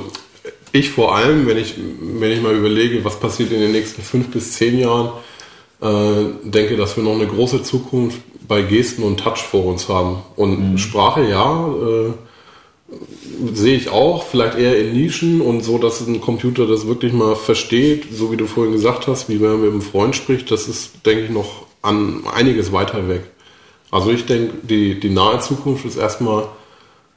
ich 0.72 0.90
vor 0.90 1.14
allem, 1.14 1.46
wenn 1.46 1.58
ich, 1.58 1.74
wenn 2.00 2.30
ich 2.30 2.40
mal 2.40 2.54
überlege, 2.54 3.04
was 3.04 3.18
passiert 3.18 3.52
in 3.52 3.60
den 3.60 3.72
nächsten 3.72 4.02
fünf 4.02 4.28
bis 4.28 4.52
zehn 4.52 4.78
Jahren, 4.78 5.10
äh, 5.80 6.48
denke, 6.48 6.76
dass 6.76 6.96
wir 6.96 7.04
noch 7.04 7.14
eine 7.14 7.26
große 7.26 7.62
Zukunft 7.62 8.20
bei 8.46 8.62
Gesten 8.62 9.02
und 9.02 9.20
Touch 9.20 9.38
vor 9.38 9.64
uns 9.66 9.88
haben. 9.88 10.22
Und 10.36 10.78
Sprache 10.78 11.28
ja, 11.28 11.68
äh, 11.68 12.12
sehe 13.52 13.76
ich 13.76 13.88
auch, 13.90 14.24
vielleicht 14.24 14.58
eher 14.58 14.78
in 14.78 14.92
Nischen 14.92 15.40
und 15.40 15.62
so, 15.62 15.78
dass 15.78 16.00
ein 16.00 16.20
Computer 16.20 16.66
das 16.66 16.86
wirklich 16.86 17.12
mal 17.12 17.36
versteht, 17.36 18.06
so 18.12 18.32
wie 18.32 18.36
du 18.36 18.46
vorhin 18.46 18.72
gesagt 18.72 19.06
hast, 19.06 19.28
wie 19.28 19.40
wenn 19.40 19.52
man 19.52 19.60
mit 19.62 19.70
einem 19.70 19.82
Freund 19.82 20.16
spricht, 20.16 20.50
das 20.50 20.68
ist, 20.68 21.06
denke 21.06 21.24
ich, 21.24 21.30
noch 21.30 21.66
an 21.82 22.24
einiges 22.32 22.72
weiter 22.72 23.08
weg. 23.08 23.22
Also 23.90 24.10
ich 24.10 24.26
denke, 24.26 24.54
die, 24.62 25.00
die 25.00 25.10
nahe 25.10 25.40
Zukunft 25.40 25.84
ist 25.84 25.96
erstmal 25.96 26.48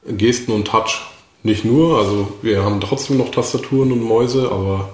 Gesten 0.06 0.52
und 0.52 0.66
Touch. 0.66 1.02
Nicht 1.42 1.64
nur, 1.64 1.98
also 1.98 2.32
wir 2.42 2.64
haben 2.64 2.80
trotzdem 2.80 3.18
noch 3.18 3.30
Tastaturen 3.30 3.92
und 3.92 4.02
Mäuse, 4.02 4.50
aber 4.50 4.90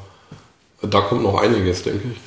da 0.83 1.01
kommt 1.01 1.23
noch 1.23 1.41
einiges, 1.41 1.83
denke 1.83 2.09
ich. 2.13 2.19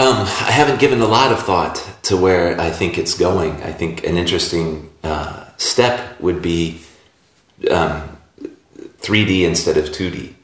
Um, 0.00 0.26
I 0.46 0.52
haven't 0.52 0.78
given 0.78 1.00
a 1.02 1.06
lot 1.06 1.32
of 1.32 1.44
thought 1.44 1.82
to 2.02 2.16
where 2.16 2.56
I 2.60 2.70
think 2.70 2.98
it's 2.98 3.18
going. 3.18 3.52
I 3.64 3.72
think 3.72 4.06
an 4.06 4.16
interesting 4.16 4.90
uh, 5.02 5.44
step 5.56 6.20
would 6.20 6.40
be 6.40 6.80
um, 7.68 8.02
3D 9.02 9.44
instead 9.44 9.76
of 9.76 9.90
2D. 9.90 10.34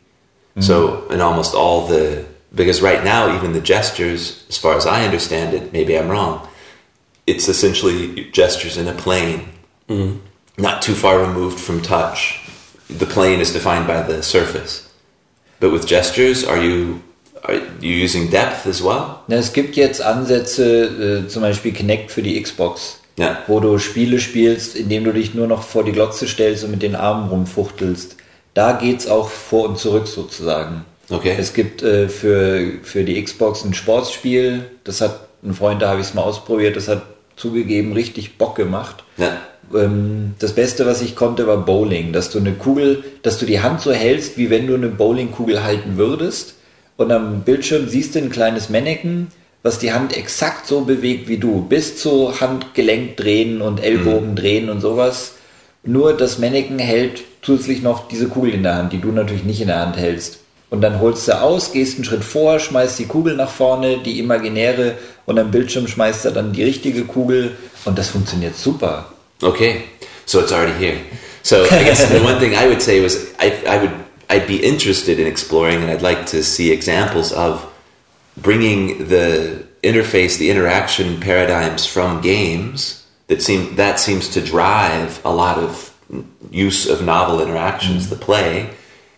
So, 0.61 1.09
in 1.09 1.21
almost 1.21 1.55
all 1.55 1.87
the, 1.89 2.25
because 2.55 2.81
right 2.83 3.03
now, 3.05 3.35
even 3.37 3.53
the 3.53 3.61
gestures, 3.61 4.45
as 4.49 4.57
far 4.59 4.77
as 4.77 4.87
I 4.87 5.05
understand 5.05 5.55
it, 5.55 5.73
maybe 5.73 5.97
I'm 5.99 6.09
wrong, 6.09 6.47
it's 7.27 7.49
essentially 7.49 8.29
gestures 8.33 8.77
in 8.77 8.87
a 8.89 8.93
plane, 8.93 9.49
not 10.57 10.83
too 10.83 10.95
far 10.95 11.19
removed 11.19 11.59
from 11.59 11.81
touch. 11.83 12.41
The 12.89 13.07
plane 13.07 13.41
is 13.41 13.53
defined 13.53 13.87
by 13.87 14.03
the 14.03 14.23
surface. 14.23 14.89
But 15.61 15.73
with 15.73 15.87
gestures, 15.87 16.45
are 16.45 16.61
you 16.63 17.01
are 17.47 17.55
you 17.81 17.93
using 18.05 18.31
depth 18.31 18.67
as 18.67 18.83
well? 18.83 19.23
Na, 19.29 19.37
es 19.37 19.53
gibt 19.53 19.77
jetzt 19.77 20.01
Ansätze, 20.01 21.25
äh, 21.25 21.29
zum 21.29 21.43
Beispiel 21.43 21.73
Kinect 21.73 22.11
für 22.11 22.23
die 22.23 22.41
Xbox, 22.43 23.01
Ja. 23.19 23.39
wo 23.47 23.61
du 23.61 23.79
Spiele 23.79 24.19
spielst, 24.19 24.77
indem 24.77 25.05
du 25.05 25.13
dich 25.13 25.35
nur 25.35 25.47
noch 25.47 25.63
vor 25.63 25.85
die 25.85 25.93
Glotze 25.93 26.27
stellst 26.27 26.65
und 26.65 26.71
mit 26.71 26.83
den 26.83 26.95
Armen 26.97 27.29
rumfuchtelst. 27.29 28.17
Da 28.55 28.73
geht's 28.73 29.07
auch 29.07 29.29
vor 29.29 29.69
und 29.69 29.79
zurück 29.79 30.07
sozusagen. 30.07 30.85
Okay. 31.11 31.35
Es 31.39 31.53
gibt 31.53 31.83
äh, 31.83 32.09
für, 32.09 32.73
für 32.83 33.05
die 33.05 33.23
Xbox 33.23 33.65
ein 33.65 33.75
Sportspiel, 33.75 34.65
das 34.85 35.01
hat 35.01 35.29
ein 35.43 35.55
Freund, 35.55 35.83
da 35.83 35.91
habe 35.91 36.01
ich 36.01 36.09
es 36.09 36.15
mal 36.15 36.23
ausprobiert, 36.23 36.77
das 36.77 36.89
hat 36.89 37.03
zugegeben 37.37 37.93
richtig 37.93 38.39
Bock 38.39 38.57
gemacht. 38.57 39.05
Ja. 39.17 39.37
Ähm, 39.75 40.35
das 40.39 40.55
Beste, 40.55 40.87
was 40.87 41.03
ich 41.03 41.17
konnte, 41.17 41.47
war 41.47 41.59
Bowling, 41.59 42.13
dass 42.13 42.31
du 42.31 42.39
eine 42.39 42.53
Kugel, 42.53 43.05
dass 43.23 43.39
du 43.39 43.47
die 43.47 43.61
Hand 43.61 43.81
so 43.81 43.93
hältst, 43.93 44.39
wie 44.39 44.51
wenn 44.51 44.67
du 44.67 44.75
eine 44.75 44.89
Bowlingkugel 44.89 45.63
halten 45.63 45.97
würdest. 45.97 46.55
Und 46.97 47.11
am 47.11 47.43
Bildschirm 47.43 47.89
siehst 47.89 48.15
du 48.15 48.21
ein 48.21 48.31
kleines 48.31 48.69
Mannequin, 48.69 49.29
was 49.63 49.79
die 49.79 49.93
Hand 49.93 50.17
exakt 50.17 50.67
so 50.67 50.83
bewegt 50.83 51.29
wie 51.29 51.39
du, 51.39 51.63
bis 51.63 51.97
zu 51.97 52.41
Handgelenk 52.41 53.17
drehen 53.17 53.63
und 53.63 53.83
Ellbogen 53.83 54.37
drehen 54.37 54.69
und 54.71 54.81
sowas. 54.81 55.35
Nur 55.83 56.17
das 56.17 56.39
Mannequin 56.39 56.79
hält 56.79 57.23
zusätzlich 57.43 57.83
noch 57.83 58.09
diese 58.09 58.29
Kugel 58.29 58.55
in 58.55 58.63
der 58.63 58.77
Hand, 58.77 58.93
die 58.93 59.01
du 59.01 59.11
natürlich 59.11 59.45
nicht 59.45 59.61
in 59.61 59.69
der 59.69 59.81
Hand 59.81 59.97
hältst. 59.97 60.39
Und 60.71 60.81
dann 60.81 61.01
holst 61.01 61.29
du 61.29 61.41
aus, 61.41 61.73
gehst 61.73 61.97
einen 61.97 62.05
Schritt 62.05 62.25
vor, 62.25 62.59
schmeißt 62.59 62.99
die 62.99 63.07
Kugel 63.07 63.37
nach 63.37 63.51
vorne, 63.51 63.99
die 63.99 64.19
imaginäre, 64.19 64.97
und 65.27 65.39
am 65.39 65.51
Bildschirm 65.51 65.87
schmeißt 65.87 66.25
er 66.25 66.33
dann 66.33 66.53
die 66.53 66.65
richtige 66.65 67.05
Kugel 67.05 67.53
und 67.85 67.99
das 67.99 68.09
funktioniert 68.09 68.57
super. 68.57 69.07
Okay, 69.43 69.85
so 70.27 70.41
it's 70.41 70.53
already 70.53 70.73
here. 70.79 70.97
So 71.43 71.65
I 71.65 71.85
guess 71.85 72.09
the 72.09 72.21
one 72.21 72.39
thing 72.39 72.55
I 72.55 72.67
would 72.67 72.83
say 72.83 73.03
was 73.03 73.33
I, 73.39 73.53
I 73.67 73.79
would 73.79 73.91
I'd 74.31 74.47
be 74.47 74.57
interested 74.57 75.19
in 75.19 75.27
exploring, 75.27 75.83
and 75.83 75.91
I'd 75.91 76.03
like 76.03 76.27
to 76.27 76.43
see 76.43 76.73
examples 76.73 77.33
of 77.33 77.65
bringing 78.37 79.09
the 79.09 79.65
interface, 79.83 80.39
the 80.39 80.51
interaction 80.51 81.21
paradigms 81.21 81.87
from 81.87 82.21
games 82.21 83.05
that 83.29 83.43
seem 83.43 83.77
that 83.77 84.01
seems 84.01 84.29
to 84.31 84.41
drive 84.41 85.21
a 85.25 85.33
lot 85.33 85.59
of 85.59 85.93
use 86.51 86.89
of 86.89 87.03
novel 87.03 87.41
interactions, 87.41 88.09
the 88.09 88.17
play, 88.17 88.71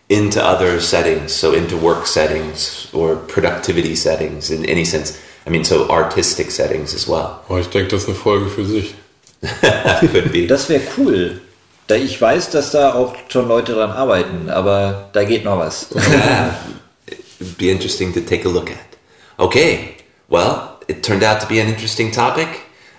into 0.09 0.43
other 0.43 0.79
settings, 0.79 1.33
so 1.33 1.53
into 1.53 1.75
work 1.77 2.07
settings 2.07 2.89
or 2.93 3.15
productivity 3.15 3.95
settings 3.95 4.49
in 4.49 4.65
any 4.65 4.85
sense. 4.85 5.21
I 5.45 5.49
mean, 5.49 5.63
so 5.63 5.89
artistic 5.89 6.51
settings 6.51 6.93
as 6.93 7.07
well. 7.07 7.43
Aber 7.47 7.59
ich 7.59 7.67
denke, 7.67 7.89
das 7.89 8.03
ist 8.03 8.09
eine 8.09 8.17
Folge 8.17 8.49
für 8.49 8.65
sich. 8.65 8.95
Could 10.11 10.31
be. 10.31 10.47
Das 10.47 10.69
wäre 10.69 10.81
cool. 10.97 11.41
Da 11.87 11.95
ich 11.95 12.19
weiß, 12.19 12.49
dass 12.49 12.71
da 12.71 12.93
auch 12.93 13.15
schon 13.29 13.47
Leute 13.47 13.73
dran 13.73 13.91
arbeiten, 13.91 14.49
aber 14.49 15.09
da 15.13 15.23
geht 15.23 15.45
noch 15.45 15.57
was. 15.57 15.87
yeah, 15.95 16.53
it'd 17.39 17.57
be 17.57 17.69
interesting 17.69 18.13
to 18.13 18.19
take 18.19 18.45
a 18.45 18.49
look 18.49 18.69
at. 18.69 18.97
Okay, 19.39 19.95
well, 20.27 20.79
it 20.89 21.01
turned 21.01 21.23
out 21.23 21.39
to 21.39 21.47
be 21.47 21.61
an 21.61 21.67
interesting 21.67 22.11
topic, 22.11 22.47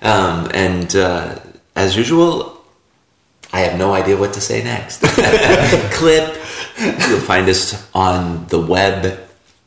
um, 0.00 0.48
and 0.54 0.94
uh, 0.96 1.34
as 1.76 1.96
usual, 1.96 2.58
I 3.52 3.60
have 3.60 3.76
no 3.76 3.92
idea 3.92 4.16
what 4.16 4.32
to 4.34 4.40
say 4.40 4.62
next. 4.62 5.02
Clip. 5.92 6.34
You'll 6.78 7.20
find 7.20 7.48
us 7.48 7.74
on 7.94 8.46
the 8.46 8.60
web 8.60 9.18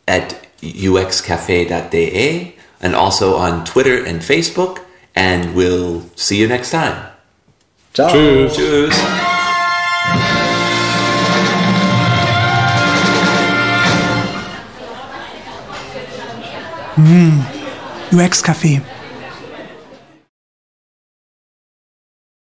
at 0.07 0.47
uxcafe.de 0.61 2.55
and 2.81 2.95
also 2.95 3.35
on 3.35 3.65
Twitter 3.65 4.03
and 4.03 4.21
Facebook, 4.21 4.79
and 5.15 5.53
we'll 5.55 6.03
see 6.15 6.37
you 6.39 6.47
next 6.47 6.71
time. 6.71 7.11
Ciao. 7.93 8.09
Tschüss. 8.09 8.55
Tschüss. 8.55 8.95
Hmm. 16.95 17.41
UX 18.11 18.41
Café. 18.43 18.81